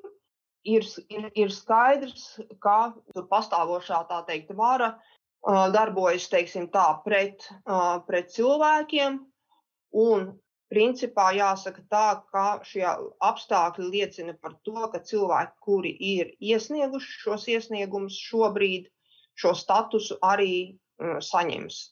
Ir, 0.63 0.85
ir, 1.11 1.25
ir 1.35 1.51
skaidrs, 1.51 2.37
ka 2.63 2.93
tur 3.15 3.25
pastāvošā 3.27 4.05
tā 4.07 4.21
teikt 4.29 4.53
vara 4.55 4.93
uh, 4.93 5.67
darbojas 5.75 6.29
teiksim, 6.31 6.69
tā, 6.71 6.85
pret, 7.03 7.49
uh, 7.67 7.99
pret 8.07 8.31
cilvēkiem, 8.31 9.19
un 9.93 10.33
Principā 10.73 11.27
jāsaka 11.37 11.83
tā, 11.93 12.05
ka 12.33 12.43
šie 12.65 12.87
apstākļi 13.29 13.89
liecina 13.93 14.33
par 14.41 14.55
to, 14.65 14.87
ka 14.95 15.03
cilvēki, 15.05 15.59
kuri 15.67 15.91
ir 16.11 16.31
iesnieguši 16.41 17.19
šos 17.25 17.45
iesniegumus 17.53 18.17
šobrīd, 18.31 18.87
šo 19.37 19.53
statusu 19.59 20.17
arī 20.25 20.55
uh, 20.71 21.19
saņems. 21.21 21.83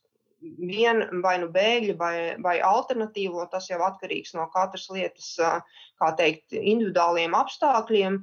Vien 0.72 1.04
vai 1.20 1.34
nu 1.42 1.50
bēgļi, 1.52 1.98
vai, 2.00 2.14
vai 2.40 2.56
alternatīvo, 2.64 3.44
tas 3.52 3.68
jau 3.68 3.82
atkarīgs 3.84 4.32
no 4.38 4.48
katras 4.54 4.88
lietas, 4.96 5.28
uh, 5.44 5.60
kā 6.00 6.14
teikt, 6.16 6.56
individuāliem 6.56 7.36
apstākļiem. 7.36 8.16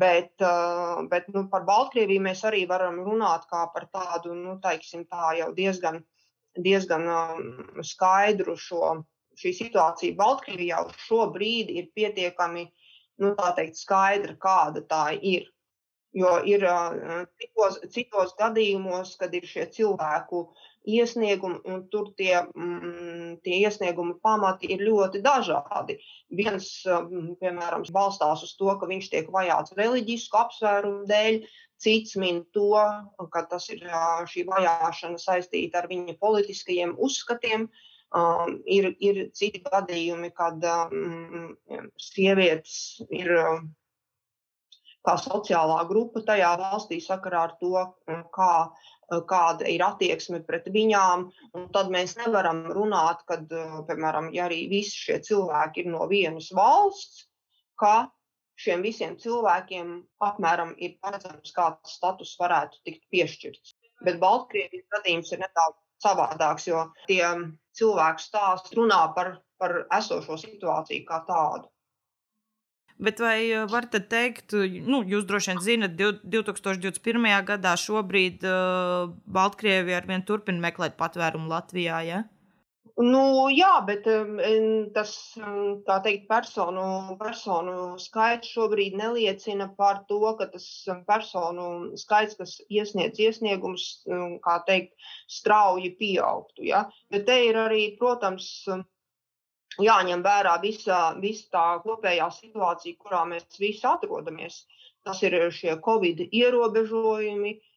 Bet, 0.00 0.32
uh, 0.40 1.04
bet 1.12 1.28
nu, 1.34 1.44
par 1.52 1.68
Baltkrieviju 1.68 2.24
mēs 2.24 2.46
arī 2.48 2.64
varam 2.70 3.02
runāt 3.04 3.44
kā 3.52 3.66
par 3.76 3.90
tādu, 3.92 4.32
nu, 4.32 4.56
teiksim, 4.64 5.04
tā 5.12 5.34
jau 5.42 5.52
diezgan, 5.56 6.00
diezgan 6.64 7.06
um, 7.12 7.46
skaidru 7.86 8.56
šo 8.58 8.98
šī 9.38 9.52
situācija 9.54 10.16
Baltkrievijā 10.18 10.82
uz 10.88 10.96
šo 11.06 11.28
brīdi 11.34 11.78
ir 11.82 11.92
pietiekami 11.94 12.66
nu, 13.22 13.34
teikt, 13.56 13.78
skaidra, 13.78 14.34
kāda 14.40 14.84
tā 14.90 15.04
ir. 15.16 15.48
Jo 16.16 16.38
ir 16.48 16.62
citos, 17.36 17.76
citos 17.92 18.30
gadījumos, 18.38 19.12
kad 19.20 19.34
ir 19.36 19.44
šie 19.46 19.66
cilvēku 19.74 20.46
iesniegumi, 20.88 21.58
un 21.68 21.82
tur 21.92 22.08
tie, 22.16 22.32
mm, 22.48 23.34
tie 23.44 23.58
iesniegumi 23.60 24.16
pamati 24.24 24.70
ir 24.72 24.86
ļoti 24.88 25.20
dažādi. 25.22 25.98
Viens, 26.40 26.70
piemēram, 27.42 27.84
balstās 27.92 28.46
uz 28.46 28.54
to, 28.56 28.72
ka 28.80 28.88
viņš 28.88 29.10
tiek 29.12 29.28
vajāts 29.34 29.76
reliģisku 29.76 30.40
apsvērumu 30.40 31.04
dēļ, 31.12 31.42
cits 31.78 32.16
min 32.18 32.42
to, 32.54 32.72
ka 33.32 33.44
tas 33.50 33.68
ir 33.74 33.84
šī 34.30 34.44
vajāšana 34.48 35.20
saistīta 35.22 35.82
ar 35.82 35.88
viņa 35.90 36.18
politiskajiem 36.20 36.96
uzskatiem. 36.98 37.68
Um, 38.08 38.62
ir, 38.64 38.94
ir 39.04 39.26
citi 39.36 39.60
gadījumi, 39.60 40.30
kad 40.32 40.62
um, 40.64 41.50
sievietes 42.00 43.02
ir 43.12 43.28
um, 43.36 43.66
kā 45.04 45.18
sociālā 45.20 45.82
grupa 45.90 46.22
tajā 46.24 46.54
valstī 46.56 47.02
sakarā 47.04 47.42
ar 47.50 47.52
to, 47.60 47.74
um, 48.08 48.22
kā, 48.32 48.70
kāda 49.28 49.68
ir 49.68 49.84
attieksme 49.84 50.40
pret 50.48 50.70
viņām. 50.72 51.26
Tad 51.76 51.92
mēs 51.92 52.16
nevaram 52.16 52.64
runāt, 52.72 53.20
kad, 53.28 53.44
uh, 53.52 53.82
piemēram, 53.90 54.32
ja 54.32 54.48
arī 54.48 54.64
visi 54.72 54.96
šie 55.04 55.20
cilvēki 55.28 55.84
ir 55.84 55.92
no 55.92 56.08
vienas 56.08 56.48
valsts, 56.56 57.26
ka 57.76 58.08
šiem 58.58 58.82
visiem 58.84 59.16
cilvēkiem 59.22 59.92
apmēram 60.28 60.74
ir 60.82 60.96
paredzams, 61.02 61.54
kāds 61.54 61.98
status 61.98 62.34
varētu 62.40 62.82
tikt 62.88 63.04
piešķirts. 63.14 63.74
Bet 64.06 64.20
Baltkrievijas 64.22 64.86
gadījums 64.94 65.32
ir 65.34 65.42
nedaudz 65.42 65.78
savādāks, 66.02 66.68
jo 66.70 66.84
tie 67.08 67.24
cilvēku 67.78 68.22
stāsti 68.22 68.78
runā 68.78 69.00
par, 69.16 69.38
par 69.58 69.80
esošo 69.98 70.38
situāciju 70.38 71.06
kā 71.08 71.22
tādu. 71.26 71.70
Bet 72.98 73.20
vai 73.22 73.46
eh, 73.46 73.66
varat 73.70 73.94
teikt, 74.10 74.56
nu, 74.86 75.04
jūs 75.06 75.26
droši 75.26 75.52
vien 75.52 75.60
zinat, 75.62 75.94
2021. 75.98 77.28
gadā 77.46 77.76
šobrīd 77.78 78.42
uh, 78.42 79.12
Baltkrievija 79.38 80.00
ar 80.00 80.08
vien 80.10 80.24
turpina 80.26 80.64
meklēt 80.66 80.98
patvērumu 80.98 81.46
Latvijā? 81.52 82.00
Ja? 82.08 82.24
Nu, 82.98 83.46
jā, 83.54 83.76
bet 83.86 84.08
tas 84.94 85.12
teikt, 86.02 86.24
personu, 86.26 86.86
personu 87.20 87.74
skaits 88.02 88.50
šobrīd 88.50 88.96
neliecina 88.98 89.68
par 89.78 90.00
to, 90.08 90.18
ka 90.40 90.48
tas 90.50 90.66
personu 91.06 91.68
skaits, 92.00 92.34
kas 92.40 92.56
iesniedz 92.66 93.20
iesniegumus, 93.22 93.84
kā 94.42 94.56
teikt, 94.66 94.96
strauji 95.30 95.92
pieaugtu. 96.00 96.66
Ja? 96.72 96.88
Bet 97.14 97.28
te 97.30 97.38
ir 97.46 97.60
arī, 97.68 97.84
protams, 98.02 98.50
jāņem 99.78 100.26
vērā 100.26 100.58
visa, 100.66 100.98
visa 101.22 101.46
tā 101.54 101.66
kopējā 101.86 102.28
situācija, 102.34 102.98
kurā 102.98 103.22
mēs 103.30 103.62
visi 103.62 103.86
atrodamies. 103.86 104.64
Tas 105.06 105.22
ir 105.22 105.38
šie 105.54 105.78
Covid 105.86 106.26
ierobežojumi, 106.34 107.54
um, 107.54 107.67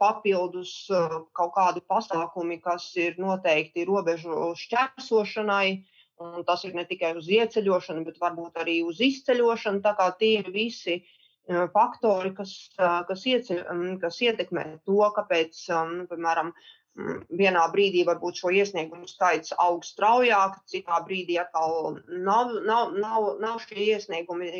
papildus 0.00 0.72
uh, 0.90 1.20
kaut 1.36 1.54
kādi 1.56 1.82
pasākumi, 1.88 2.60
kas 2.64 2.90
ir 2.96 3.18
noteikti 3.20 3.86
robežu 3.88 4.52
šķērsošanai. 4.56 5.80
Un 6.20 6.44
tas 6.44 6.66
ir 6.68 6.74
ne 6.76 6.84
tikai 6.84 7.14
uz 7.16 7.30
ieceļošanu, 7.32 8.04
bet 8.04 8.18
varbūt 8.20 8.58
arī 8.60 8.82
uz 8.84 9.00
izceļošanu. 9.00 9.80
Tā 9.84 9.94
kā 9.96 10.10
tie 10.20 10.34
ir 10.42 10.50
visi 10.52 10.98
uh, 11.00 11.64
faktori, 11.72 12.34
kas, 12.36 12.52
uh, 12.76 13.00
kas, 13.08 13.24
ieceļ, 13.24 13.62
um, 13.72 13.86
kas 14.02 14.20
ietekmē 14.24 14.66
to, 14.84 15.00
kāpēc, 15.16 15.64
um, 15.76 15.96
piemēram, 16.10 16.52
Mm, 16.52 16.79
vienā 16.96 17.62
brīdī 17.72 18.02
varbūt 18.06 18.40
šo 18.40 18.50
iesniegumu 18.54 19.06
skaits 19.08 19.54
aug 19.62 19.84
straujāk, 19.86 20.58
citā 20.70 20.98
brīdī 21.06 21.38
atkal 21.40 22.00
nav, 22.08 22.52
nav, 22.66 22.92
nav, 22.98 23.28
nav 23.40 23.60
šie 23.62 23.94
iesniegumi. 23.94 24.50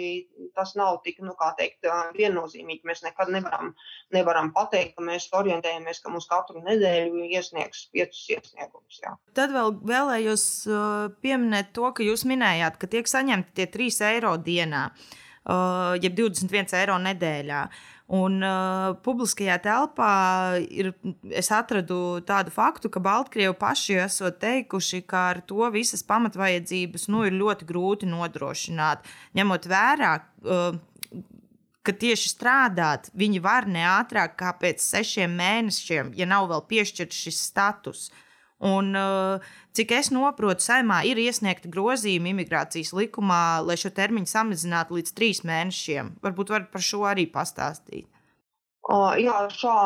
Tas 0.56 0.74
nav 0.78 1.00
tik 1.04 1.20
nu, 1.24 1.34
teikt, 1.58 1.86
viennozīmīgi. 2.16 2.86
Mēs 2.86 3.02
nekad 3.04 3.32
nevaram, 3.34 3.74
nevaram 4.14 4.52
pateikt, 4.56 4.96
ka 4.96 5.06
mēs 5.06 5.28
orientējamies, 5.36 6.02
ka 6.02 6.12
mums 6.14 6.28
katru 6.30 6.62
nedēļu 6.64 7.26
iesniegs 7.30 7.88
piecus 7.94 8.22
iesniegumus. 8.36 9.00
Jā. 9.02 9.16
Tad 9.36 9.54
vēl 9.56 9.74
vēlējos 9.90 10.44
pieminēt 11.24 11.74
to, 11.76 11.90
ka 11.94 12.06
jūs 12.06 12.26
minējāt, 12.30 12.78
ka 12.80 12.90
tiek 12.90 13.10
saņemti 13.10 13.56
tie 13.58 13.70
3 13.70 14.04
eiro 14.14 14.36
dienā, 14.40 14.88
jeb 16.00 16.18
21 16.18 16.78
eiro 16.78 17.00
nedēļā. 17.02 17.64
Un 18.10 18.40
uh, 18.42 18.96
publiskajā 19.06 19.54
telpā 19.62 20.12
ir, 20.66 20.88
es 21.30 21.46
atradu 21.54 22.18
tādu 22.26 22.50
faktu, 22.50 22.90
ka 22.90 23.02
Baltkrievi 23.04 23.54
paši 23.58 24.00
esot 24.02 24.40
teikuši, 24.42 25.04
ka 25.06 25.28
ar 25.34 25.42
to 25.46 25.68
visas 25.70 26.02
pamatvajadzības 26.08 27.06
nu, 27.12 27.22
ir 27.28 27.36
ļoti 27.38 27.68
grūti 27.68 28.08
nodrošināt. 28.10 29.06
Ņemot 29.38 29.68
vērā, 29.70 30.16
uh, 30.42 30.80
ka 31.86 31.94
tieši 32.02 32.32
strādāt 32.32 33.12
viņi 33.14 33.44
var 33.44 33.70
ne 33.70 33.86
ātrāk 33.92 34.34
kā 34.42 34.56
pēc 34.58 34.82
sešiem 34.82 35.38
mēnešiem, 35.38 36.10
ja 36.18 36.26
nav 36.26 36.50
vēl 36.50 36.66
piešķirts 36.74 37.22
šis 37.28 37.40
status. 37.52 38.08
Uh, 38.10 38.26
Un, 38.60 38.92
uh, 38.92 39.40
cik 39.72 39.94
es 39.96 40.10
saprotu, 40.12 40.60
saimā 40.60 41.00
ir 41.08 41.16
iesniegti 41.16 41.70
grozījumi 41.72 42.34
imigrācijas 42.34 42.92
likumā, 42.92 43.64
lai 43.64 43.78
šo 43.80 43.88
termiņu 43.96 44.28
samazinātu 44.28 44.98
līdz 44.98 45.14
trīs 45.16 45.40
mēnešiem. 45.48 46.18
Varbūt 46.20 46.52
varat 46.52 46.68
par 46.74 46.84
šo 46.84 47.06
arī 47.08 47.24
pastāstīt. 47.32 48.04
Uh, 48.84 49.16
jā, 49.16 49.46
šā, 49.54 49.76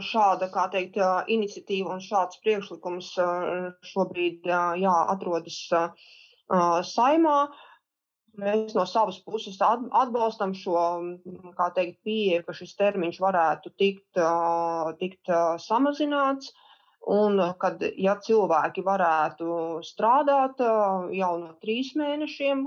šāda 0.00 0.48
teikt, 0.72 0.96
iniciatīva 1.28 1.92
un 1.96 2.00
šāds 2.00 2.40
priekšlikums 2.40 3.12
uh, 3.20 3.70
šobrīd 3.92 4.48
jā, 4.48 4.96
atrodas 5.12 5.60
saimā. 6.94 7.38
Mēs 8.36 8.74
no 8.76 8.84
savas 8.88 9.18
puses 9.24 9.56
atbalstam 9.60 10.52
šo 10.56 10.80
teikt, 11.74 12.02
pieeju, 12.04 12.44
ka 12.44 12.52
šis 12.56 12.76
termiņš 12.76 13.20
varētu 13.24 13.72
tikt, 13.80 14.20
tikt 15.00 15.32
samazināts. 15.64 16.52
Un 17.06 17.38
kad 17.62 17.82
ja 18.02 18.16
cilvēki 18.18 18.82
varētu 18.82 19.46
strādāt 19.86 20.58
jau 21.14 21.32
no 21.38 21.52
trīs 21.62 21.92
mēnešiem, 21.94 22.64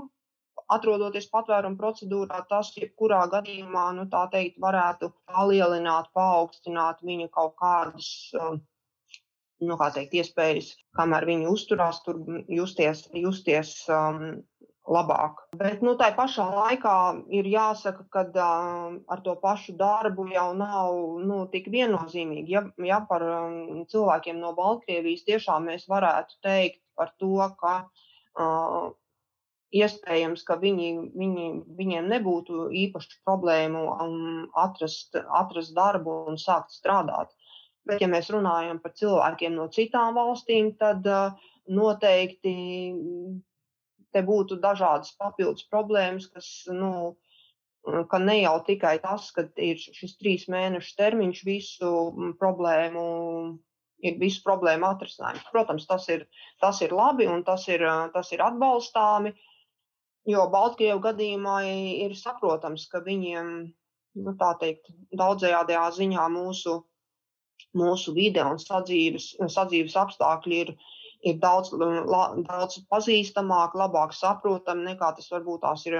atrodoties 0.72 1.28
patvērumu 1.32 1.76
procedūrā, 1.76 2.40
tas 2.48 2.70
jebkurā 2.76 3.20
gadījumā, 3.34 3.90
nu, 3.98 4.06
teikt, 4.32 4.56
varētu 4.62 5.10
palielināt, 5.28 6.08
paaugstināt 6.16 7.02
viņu 7.04 7.28
kaut 7.34 7.56
kādas 7.60 8.10
nu, 9.60 9.76
teikt, 9.94 10.16
iespējas, 10.22 10.72
kamēr 10.96 11.26
viņi 11.28 11.50
uzturās, 11.50 12.00
tur 12.06 12.22
justies, 12.48 13.04
justies 13.12 13.74
um, 13.92 14.40
labāk. 14.90 15.44
Bet 15.60 15.82
nu, 15.86 15.94
tā 15.98 16.10
pašā 16.16 16.44
laikā 16.50 16.94
ir 17.38 17.48
jāsaka, 17.48 18.06
ka 18.12 18.24
uh, 18.28 18.96
ar 19.14 19.22
to 19.24 19.36
pašu 19.42 19.76
darbu 19.78 20.26
jau 20.32 20.50
nav 20.58 20.96
nu, 21.26 21.42
tik 21.52 21.70
viennozīmīgi. 21.72 22.50
Ja, 22.56 22.64
ja 22.86 23.00
par 23.08 23.24
um, 23.26 23.84
cilvēkiem 23.90 24.40
no 24.42 24.52
Baltkrievijas 24.58 25.26
tiešām 25.28 25.70
mēs 25.70 25.86
varētu 25.90 26.40
teikt 26.46 26.80
par 26.98 27.12
to, 27.22 27.36
ka 27.60 27.74
uh, 27.86 28.90
iespējams, 29.70 30.42
ka 30.46 30.58
viņi, 30.58 30.88
viņi, 31.18 31.50
viņiem 31.78 32.08
nebūtu 32.10 32.66
īpaši 32.86 33.20
problēmu 33.26 33.84
um, 33.92 34.48
atrast, 34.58 35.14
atrast 35.14 35.76
darbu 35.76 36.24
un 36.32 36.40
sākt 36.40 36.74
strādāt. 36.74 37.30
Bet, 37.86 38.02
ja 38.02 38.10
mēs 38.10 38.28
runājam 38.30 38.82
par 38.82 38.92
cilvēkiem 38.98 39.54
no 39.56 39.70
citām 39.72 40.18
valstīm, 40.18 40.74
tad 40.78 41.06
uh, 41.08 41.38
noteikti 41.70 42.56
te 44.14 44.22
būtu 44.26 44.58
dažādas 44.62 45.14
papildus 45.18 45.66
problēmas, 45.70 46.28
kas, 46.34 46.48
nu, 46.74 47.16
ka 48.10 48.20
ne 48.22 48.40
jau 48.42 48.56
tikai 48.66 48.98
tas, 49.02 49.30
ka 49.36 49.46
ir 49.56 49.80
šis 49.80 50.16
trīs 50.20 50.46
mēnešu 50.52 50.96
termiņš 50.98 51.42
visu 51.46 51.92
problēmu, 52.40 53.04
ir 54.04 54.18
visu 54.20 54.42
problēmu 54.44 54.88
atrisinājums. 54.90 55.46
Protams, 55.52 55.86
tas 55.88 56.08
ir, 56.12 56.26
tas 56.60 56.80
ir 56.84 56.94
labi 56.96 57.28
un 57.30 57.44
tas 57.46 57.66
ir, 57.68 57.86
tas 58.14 58.32
ir 58.34 58.44
atbalstāmi, 58.44 59.34
jo 60.28 60.46
Baltkrievu 60.52 61.00
gadījumā 61.08 61.62
ir 62.04 62.16
saprotams, 62.18 62.86
ka 62.92 63.02
viņiem, 63.04 63.50
nu, 64.20 64.36
tā 64.40 64.54
teikt, 64.60 64.92
daudzējādā 65.16 65.88
ziņā 65.96 66.28
mūsu 66.36 66.80
mūsu 67.76 68.14
vide 68.16 68.42
un 68.44 68.58
sadzīves, 68.60 69.34
sadzīves 69.52 69.96
apstākļi 70.00 70.60
ir, 70.64 70.72
ir 71.26 71.36
daudz, 71.40 71.72
la, 71.74 72.22
daudz 72.46 72.78
pazīstamāki, 72.90 73.78
labāk 73.80 74.14
saprotami 74.16 74.86
nekā 74.88 75.12
tas 75.16 75.28
varbūt 75.32 75.62
tās 75.64 75.84
ir 75.88 75.98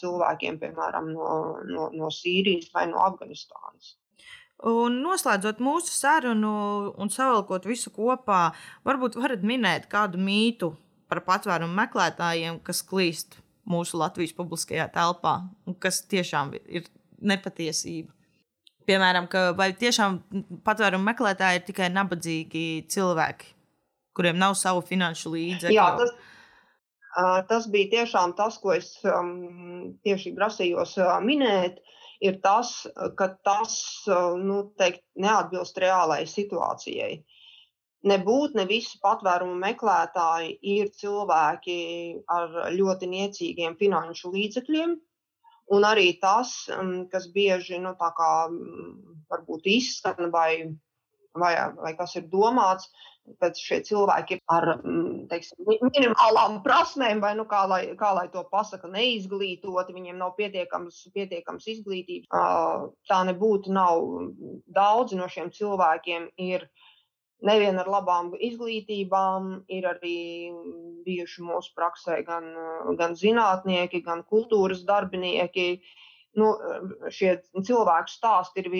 cilvēkiem, 0.00 0.58
piemēram, 0.62 1.10
no, 1.12 1.28
no, 1.68 1.90
no 1.92 2.10
Sīrijas 2.12 2.70
vai 2.74 2.86
no 2.90 3.02
Afganistānas. 3.04 3.94
Un 4.64 5.00
noslēdzot 5.04 5.60
mūsu 5.60 5.92
sarunu 5.92 6.54
un 6.96 7.10
savilkot 7.12 7.66
visu 7.68 7.90
kopā, 7.92 8.54
varbūt 8.86 9.18
varat 9.20 9.42
minēt 9.44 9.88
kādu 9.92 10.20
mītu 10.22 10.70
par 11.10 11.20
patvērumu 11.26 11.74
meklētājiem, 11.76 12.62
kas 12.64 12.80
klīst 12.86 13.40
mūsu 13.68 13.98
Latvijas 14.00 14.32
publiskajā 14.36 14.86
telpā 14.94 15.40
un 15.68 15.76
kas 15.80 16.00
tiešām 16.08 16.54
ir 16.64 16.88
nepatiesība. 17.20 18.12
Piemēram, 18.84 19.26
vai 19.56 19.70
tiešām 19.80 20.18
patvērumu 20.64 21.08
meklētāji 21.08 21.60
ir 21.60 21.68
tikai 21.68 21.88
nabadzīgi 21.92 22.64
cilvēki, 22.92 23.53
kuriem 24.16 24.38
nav 24.40 24.56
savu 24.58 24.82
finanšu 24.86 25.32
līdzekļu? 25.34 25.76
Jā, 25.76 25.86
tas, 26.00 26.14
tas 27.50 27.68
bija 27.70 27.90
tiešām 27.98 28.34
tas, 28.38 28.58
ko 28.62 28.74
es 28.76 28.96
um, 29.08 29.94
tieši 30.06 30.34
grasījos 30.38 30.96
minēt. 31.26 31.80
Ir 32.24 32.38
tas, 32.40 32.86
ka 33.18 33.26
tas 33.44 33.72
nu, 34.40 34.60
teikt, 34.80 35.02
neatbilst 35.20 35.76
reālajai 35.82 36.28
situācijai. 36.30 37.16
Nebūt 38.08 38.54
ne 38.56 38.64
visi 38.68 39.00
patvērumu 39.02 39.56
meklētāji 39.60 40.54
ir 40.74 40.92
cilvēki 40.94 41.76
ar 42.30 42.54
ļoti 42.72 43.08
niecīgiem 43.10 43.76
finanšu 43.80 44.30
līdzekļiem, 44.32 44.94
Un 45.72 45.84
arī 45.88 46.10
tas, 46.20 46.52
mm, 46.68 47.08
kas 47.12 47.30
bieži 47.32 47.78
nu, 47.80 47.94
kā, 47.96 48.32
mm, 48.50 49.24
varbūt 49.32 49.68
izskan 49.72 50.30
vai, 50.30 50.76
vai, 51.32 51.54
vai 51.78 51.94
kas 51.96 52.16
ir 52.20 52.28
domāts, 52.28 52.90
ka 53.40 53.50
šie 53.56 53.80
cilvēki 53.86 54.38
ar 54.52 54.66
mm, 54.76 55.26
teiksim, 55.30 55.64
minimālām 55.66 56.60
prasmēm, 56.64 57.22
vai 57.24 57.32
nu, 57.38 57.46
kā, 57.48 57.64
lai, 57.70 57.82
kā 57.98 58.12
lai 58.16 58.26
to 58.32 58.44
pasaka, 58.50 58.90
neizglītoti, 58.92 59.96
viņiem 59.96 60.20
nav 60.20 60.34
pietiekams, 60.38 61.06
pietiekams 61.14 61.68
izglītības. 61.74 62.28
Tā 63.08 63.20
nebūtu. 63.30 63.72
Nav 63.74 64.04
daudzi 64.76 65.18
no 65.18 65.28
šiem 65.30 65.50
cilvēkiem 65.54 66.28
ir 66.44 66.68
nevien 67.44 67.78
ar 67.80 67.88
labām 67.90 68.32
izglītībām, 68.38 69.64
ir 69.72 69.88
arī 69.88 70.18
bijuši 71.04 71.44
mūsu 71.44 71.74
praksē 71.76 72.22
gan, 72.26 72.46
gan 72.98 73.16
zinātnieki, 73.18 74.04
gan 74.04 74.24
kultūras 74.28 74.84
darbinieki. 74.88 75.68
Nu, 76.34 76.48
šie 77.14 77.36
cilvēku 77.54 78.10
stāsti 78.10 78.64
ir 78.64 78.70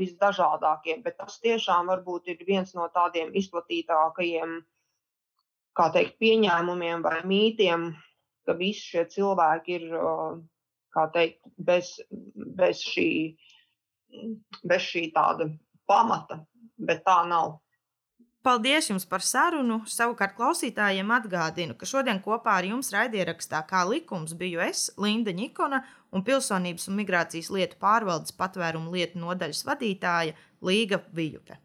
visdažādākie, 0.00 0.96
bet 1.04 1.20
tas 1.20 1.38
tiešām 1.42 1.90
varbūt 1.92 2.32
ir 2.32 2.40
viens 2.46 2.74
no 2.74 2.88
tādiem 2.94 3.30
izplatītākajiem 3.38 4.56
teikt, 5.94 6.18
pieņēmumiem 6.22 7.02
vai 7.02 7.20
mītiem, 7.26 7.92
ka 8.46 8.54
visi 8.58 8.90
šie 8.92 9.04
cilvēki 9.14 9.78
ir 9.78 9.86
teikt, 11.14 11.42
bez, 11.58 11.96
bez, 12.34 12.82
šī, 12.82 13.08
bez 14.62 14.82
šī 14.82 15.08
tāda 15.14 15.50
pamata, 15.90 16.42
bet 16.78 17.04
tā 17.06 17.22
nav. 17.28 17.60
Paldies 18.44 18.90
jums 18.90 19.06
par 19.08 19.22
sarunu. 19.24 19.78
Savukārt 19.88 20.34
klausītājiem 20.36 21.08
atgādinu, 21.16 21.72
ka 21.80 21.88
šodien 21.88 22.18
kopā 22.20 22.58
ar 22.60 22.66
jums 22.68 22.90
raidierakstā 22.92 23.62
kā 23.70 23.86
likums 23.88 24.34
biju 24.36 24.60
es, 24.60 24.90
Linda 25.00 25.32
Nikona, 25.32 25.80
un 26.14 26.24
Pilsonības 26.26 26.88
un 26.90 26.98
migrācijas 27.00 27.50
lietu 27.54 27.78
pārvaldes 27.82 28.34
patvērumu 28.38 28.94
lietu 28.94 29.20
nodaļas 29.22 29.64
vadītāja 29.68 30.36
Līga 30.64 31.02
Vijuke. 31.14 31.58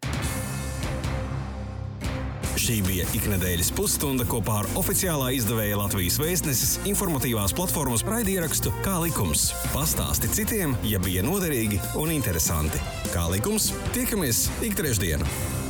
Šī 2.60 2.82
bija 2.84 3.06
iknedēļas 3.16 3.70
pusstunda 3.72 4.26
kopā 4.28 4.58
ar 4.62 4.68
oficiālā 4.78 5.30
izdevēja 5.38 5.78
Latvijas 5.80 6.18
vēstneses 6.20 6.74
informatīvās 6.92 7.56
platformas 7.56 8.04
raidierakstu 8.04 8.74
Kā 8.84 8.98
likums. 9.06 9.48
Pastāsti 9.72 10.28
citiem, 10.42 10.76
ja 10.84 11.00
bija 11.00 11.24
noderīgi 11.24 11.80
un 12.02 12.12
interesanti. 12.12 12.84
Kā 13.14 13.30
likums, 13.32 13.72
tiekamies 13.96 14.50
ik 14.66 14.76
trešdienu! 14.82 15.69